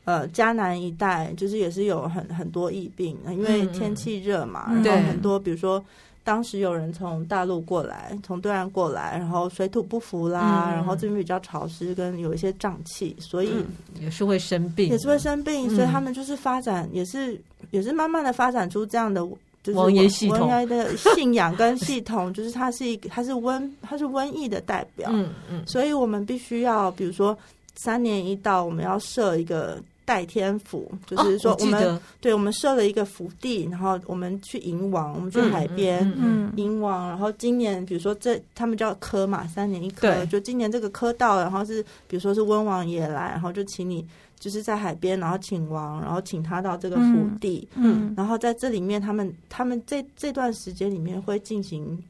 [0.06, 5.84] 呃，迦南一带就是也是有很很多疫病，因为天气热嘛，嗯、然后很多，比如说
[6.22, 13.66] 当时有人从大陆过来，从对岸过来，然后水土不服啦，嗯、然后这边比较潮湿，跟有一些瘴气，所以、嗯、
[14.00, 17.36] 也是会生病，也是会生病，所以他们就是发展，也是
[17.72, 19.20] 也是慢慢的发展出这样的，
[19.64, 20.48] 就是王爷系统。
[20.48, 27.36] 王爷的信仰跟系统， 就是它是一个，它是瘟，它是瘟疫的代表，嗯嗯，所以我们必须要，比如说
[27.74, 29.82] 三年一到，我们要设一个。
[30.06, 36.00] 代天府，就是说我们、对我们设了一个福地，然后我们去迎王，我们去海边
[36.56, 37.08] 迎王。
[37.08, 44.06] 然后今年比如说这他们叫科嘛，三年一科，就今年这个科到，然后是比如说是温王爷来，然后就请你
[44.38, 52.02] 就是在海边，然后请王，然后请他到这个福地，嗯，嗯然后在这里面他们他们这这段时间里面会进行。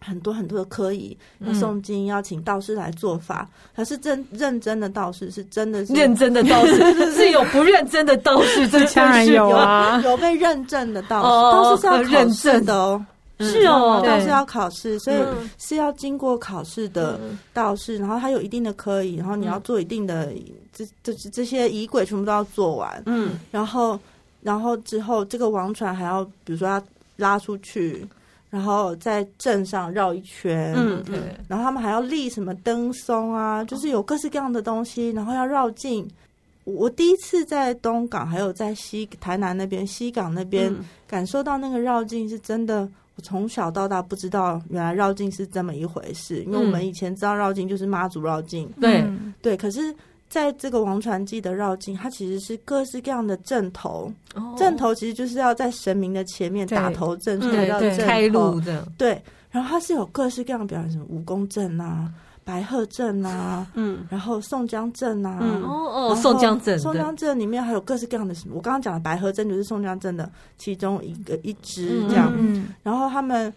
[0.00, 3.48] 很多很多的科仪要诵经，要请道士来做法。
[3.74, 6.76] 他是真认真的道士，是真的是认真的道士，
[7.14, 13.06] 是有不认真的道士，这当然有啊，有被认证的道士，道士是要考试的哦，
[13.40, 15.16] 是哦，道士要考试，所以
[15.58, 17.18] 是要经过考试的
[17.52, 20.32] 道士，然后他有一定的科仪，然后你要做一定的
[20.72, 23.98] 这这这些仪轨，全部都要做完，嗯，然后
[24.42, 26.80] 然后之后这个王船还要，比如说要
[27.16, 28.06] 拉出去。
[28.50, 31.18] 然后在镇上绕一圈，嗯，对。
[31.46, 36.08] 然后他们还要立什么灯松啊，就是有各式各样的东西，然后要绕境。
[36.64, 40.74] 我第一次在东港，还有在西台南那边、西港那边
[41.06, 42.88] 感受到那个绕境，是真的。
[43.16, 46.42] 我从小到大不知道，原来绕境是这么一回事。
[46.44, 49.04] 因为我们以前知道绕境就是妈祖绕境，对
[49.42, 49.56] 对。
[49.56, 49.94] 可是。
[50.28, 54.12] 在这个王传记的绕境，它其实是各式各样的阵头。
[54.56, 57.98] 阵头其实就是要在神明的前面打头阵，所以叫阵。
[58.06, 58.86] 开路的。
[58.98, 59.20] 对，
[59.50, 62.12] 然后它是有各式各样的表演，什么蜈蚣阵啊、
[62.44, 68.54] 白鹤阵啊，嗯，然后宋江阵啊，哦哦，宋江阵，宋江阵里面还有各式各样的什么？
[68.56, 72.32] 我刚刚讲的白鹤阵就是宋江阵的其中一个一支这样。
[72.36, 73.52] 嗯，然后他们，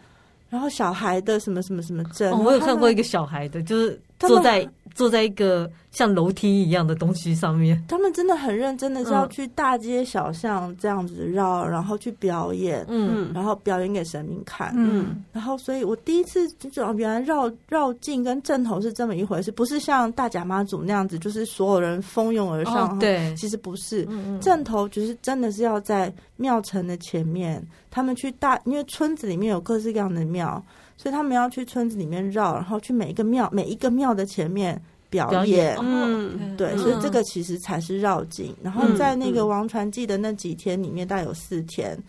[0.50, 5.70] 然后小孩的什么什么什么阵，我有看过一个小孩的，就是坐在坐在一个。
[5.92, 24.08] 像楼梯一样的东西上面，他们真的很认真的是要去大街小巷这样子绕，然后去表演，嗯，然后表演给神明看，嗯，然后所以我第一次就知道，原来绕绕境跟正头是这么一回事，不是像大甲妈祖那样子，就是所有人蜂拥而上，对，其实不是，
[24.40, 30.64] 正头就是真的是要在庙城的前面，他们去大，因为村子里面有各式各样的庙，
[31.02, 34.80] 所以他们要去村子里面绕，然后去每一个庙，每一个庙的前面。
[35.12, 38.56] 表演，嗯，对，所以这个其实才是绕境。
[38.64, 42.02] 然后在那个王传记的那几天里面，大概有四天，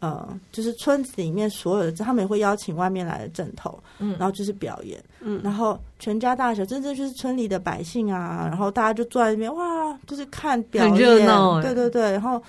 [0.00, 12.10] 呃，就是村子里面所有的，他们也会邀请外面来的阵头，嗯，然后就是表演，嗯，然后全家大小，真正就是村里的百姓啊，然后大家就坐在那边，哇，就是看表演，很热闹，对对对。
[12.10, 12.42] 然后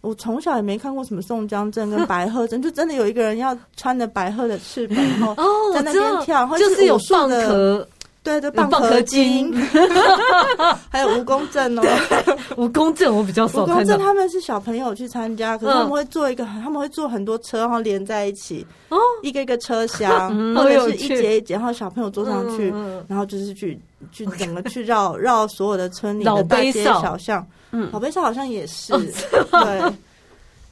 [0.00, 7.86] 我从小也没看过什么宋江镇跟 白鹤镇，就真的有一个人要穿着白鹤的翅膀，然后在那边跳，然后就是有放壳。
[8.40, 9.54] 对对，蚌壳精，
[10.90, 11.82] 还有蜈蚣阵哦。
[12.56, 13.80] 蜈蚣阵我比较少看到。
[13.80, 22.72] 蜈蚣阵他们是小朋友去参加，可是他们会做一个，他们会坐很多车，然后连在一起，哦，一个一个车厢， 或者是一节一节，然后小朋友坐上去，
[23.06, 23.78] 然后就是去
[24.12, 27.46] 去怎么去绕绕所有的村里的大街小巷。
[27.70, 28.92] 嗯，老贝少好像也是，
[29.50, 29.92] 对。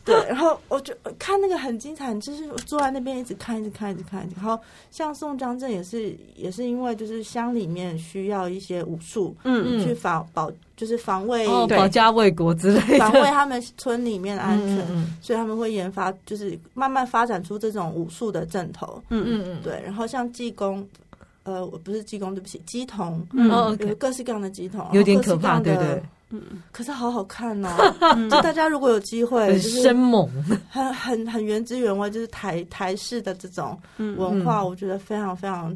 [0.15, 4.21] 对，然后我就看那个很精彩，就是坐在那边一直看，一直看，一直看。
[4.37, 4.57] 然后
[4.93, 14.79] 像宋江镇也是，也是因为就是乡里面需要一些武术，嗯，去防保，就是防卫、哦、保家卫国之类的，防卫他们村里面的安全，
[15.21, 19.03] 所以他们会研发，就是慢慢发展出这种武术的阵头。
[19.11, 19.83] 嗯嗯嗯，对。
[19.85, 20.87] 然后像济公，
[21.43, 26.01] 呃，我不是济公，对不起，鸡童，嗯，有各式各样的鸡童，有点可怕，对对。
[26.31, 27.71] 嗯，可是好好看哦！
[28.29, 30.29] 就大家如果有机会，很生猛，
[30.69, 35.71] 很很很原汁原味，就是台台式的这种文化，我觉得非常非常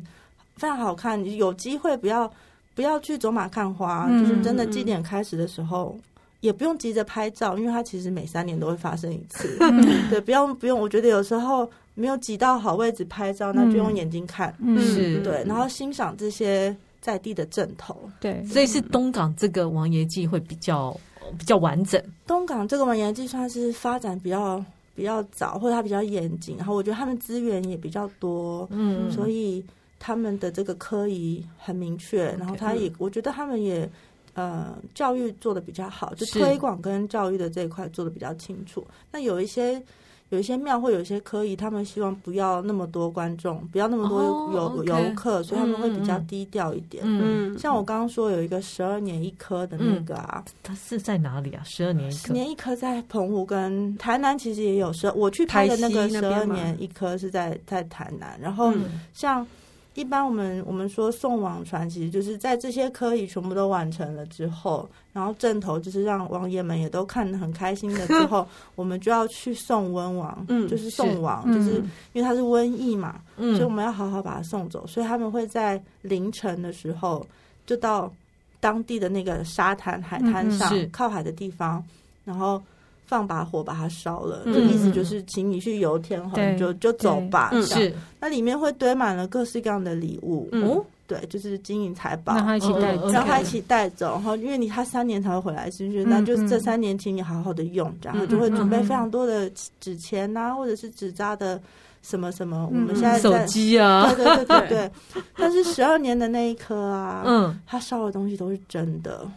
[0.56, 1.22] 非常好看。
[1.22, 2.28] 你有机会不要
[2.74, 5.96] 不要去走马看花，就是真的祭典开始的时候，
[6.40, 9.56] 也不用急着拍照，因为它其实每三年都会发生一次。
[10.10, 15.20] 对，不用不用，我觉得有时候没有挤到好位置拍照，那就用眼睛看，是。
[15.22, 16.76] 对，然后欣赏这些。
[17.00, 20.94] 在地的阵头，对，所以是东港这个王爷祭会比较
[21.38, 22.02] 比较完整。
[22.26, 24.62] 东港这个王爷祭算是发展比较
[24.94, 29.64] 比较早，或者它比较严谨，然后我觉得他们资源也比较多，嗯，所以
[29.98, 33.88] 他们的这个科仪很明确，然后他也，我觉得他们也
[34.34, 38.86] 呃教育做的比较好，就推广跟教育的这一块做的比较清楚。
[39.10, 39.82] 那有一些。
[40.30, 44.22] 有一些庙会有一些科仪，他们希望不要那么多观众，不要那么多
[44.54, 47.02] 游游客，所以他们会比较低调一点。
[47.06, 51.62] 嗯，像我刚刚说有一个十二年一科的那个啊，它是在哪里啊？
[51.64, 55.10] 十二年一科，十年一科在澎湖跟台南，其实也有十。
[55.12, 58.72] 我去拍的那个十二年一科是在在台南，然后
[59.12, 59.46] 像。
[59.94, 71.82] 一般我们我们说送网船，其实就是在这些科仪全部都完成了之后，然后正头就是让王爷们也都看得很开心的之后， 我们就要去送温王，嗯，就是送王，是就是
[72.12, 77.26] 因为它是瘟疫嘛，嗯，所以我们要好好把它送走，所以他们会在凌晨的时候
[77.66, 78.12] 就到
[78.60, 81.84] 当地的那个沙滩海滩上，嗯、靠海的地方，
[82.24, 82.62] 然后。
[83.10, 87.50] 放把火把它烧了，就意思就是请你去游天河，就就走吧。
[87.64, 90.48] 是，那里面会堆满了各式各样的礼物。
[90.52, 94.12] 哦，对，就是金银财宝，让他一起带，让他一起带走。
[94.12, 96.04] 然后，因为你他三年才会回来，是不是？
[96.04, 99.50] 那就是这三年，请你好好的用，然后就会准备非常多的
[99.80, 101.60] 纸钱呐，或者是纸扎的
[102.02, 102.68] 什么什么。
[102.72, 104.90] 我们现在手机啊，对对对对。
[105.36, 109.28] 但是十二年的那一颗啊，嗯，他烧的东西都是真的。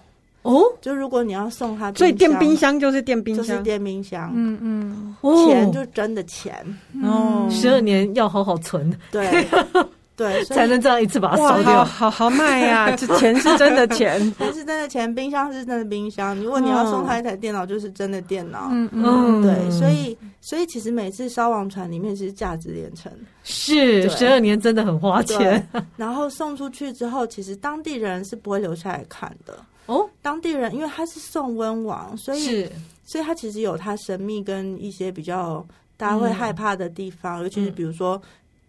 [0.43, 4.31] 哦，就如果你要送他，所以电冰箱就是电冰箱，就是电冰箱。
[4.35, 5.15] 嗯嗯，
[5.47, 6.53] 钱就真的钱。
[7.01, 9.47] 哦，十二年要好好存，对
[10.15, 12.91] 对，才能这样一次把它烧掉，好好卖呀！
[12.95, 16.35] 这钱是真的钱， 钱是真的钱，冰箱是真的冰箱。
[16.35, 18.67] 如果你要送他一台电脑，就是真的电脑。
[18.71, 23.11] 嗯嗯，对，所以所以其实每次烧王船里面其实价值连城，
[23.43, 25.67] 是十二年真的很花钱。
[25.97, 29.57] 然后送出去之后，其实当地人是不会留下来看的。
[29.85, 32.69] 哦，当地人因为他是宋温王，所以
[33.03, 35.65] 所以他其实有他神秘跟一些比较
[35.97, 38.21] 大家会害怕的地方，嗯、尤其是比如说。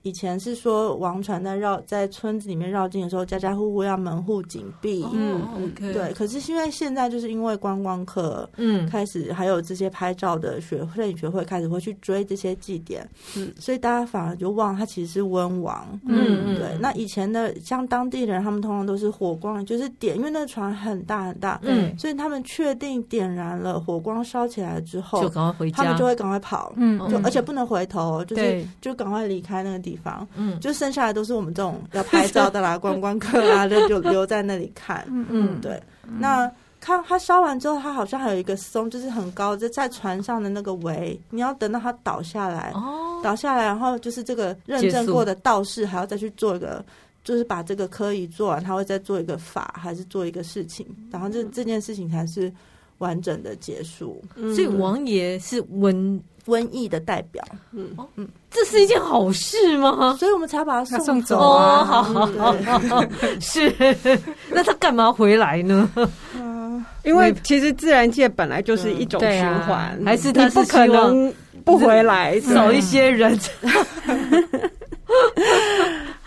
[0.05, 5.03] 以前是说王船在绕在村子里面绕境的时候，家家户户要门户紧闭。
[5.15, 5.95] 嗯，OK。
[5.95, 15.99] 对，可是因为现在就是因为观光客，嗯，开始还有这些拍照的学摄影学会开始会去追这些祭典，嗯，所以大家反而就忘了他其实是温王。
[16.07, 16.59] 嗯嗯。
[16.59, 29.94] 对，那以前的像当地人，他们通常都是火光，就是点，因为那个船很大很大，嗯，所以他们确定点燃了火光烧起来之后，就赶快回家，他们就会赶快跑，嗯，就而且不能回头，就是就赶快离开那个地方。
[29.95, 35.81] 地方，嗯，就剩下来都是我们这种要拍照的啦，观光客啦， 就就留在那里看，嗯嗯，对。
[36.19, 46.85] 那看他烧完之后，他好像还有一个松，就是很高，就在船上的那个围，你要等到它倒下来，哦，倒下来，然后就是这个认证过的道士还要再去做一个，
[47.23, 52.53] 就是把这个科仪做完，他会再做一个法，还是做一个事情，然后这这件事情才是
[52.99, 54.23] 完整的结束。
[54.37, 56.21] 所以王爷是温。
[56.47, 57.43] 瘟疫的代表，
[57.73, 60.17] 嗯嗯，这是一件好事吗？
[60.19, 61.85] 所以我们才把他送走啊！
[61.85, 63.05] 好好好，
[63.41, 63.73] 是。
[64.51, 65.91] 那他干嘛回来呢？
[66.37, 71.33] 嗯，因为其实自然界本来就是一种循环，还是他不可能
[71.65, 73.39] 不回来，少一些人。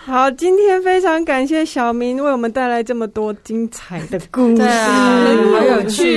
[0.08, 6.16] 好，今天非常感谢小明为我们带来这么多精彩的故事，啊、好有趣。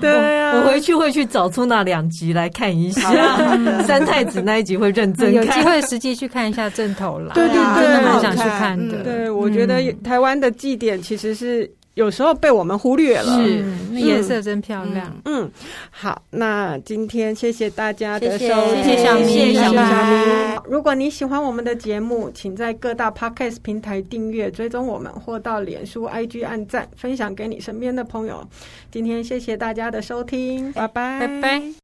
[0.00, 3.10] 对啊，我回去会去找出那两集来看一下。
[3.82, 7.32] 三太子那一集会认真看，有机会实际去看一下正头啦。
[7.34, 9.02] 对对对，真的蛮想去看的。
[9.02, 11.68] 对，我觉得台湾的祭典其实是。
[11.94, 15.12] 有时候被我们忽略了，是那颜色真漂亮。
[15.24, 15.50] 嗯，嗯，
[15.90, 19.80] 好，那今天谢谢大家的收听，谢谢小明，谢谢晓明。
[19.80, 20.62] 明。
[20.66, 28.44] 如果你喜欢我们的节目，请在各大 Podcast 平台订阅、追踪我们，或到脸书、IG 按赞，分享给你身边的朋友。
[28.90, 31.83] 今天谢谢大家的收听，拜拜，拜拜。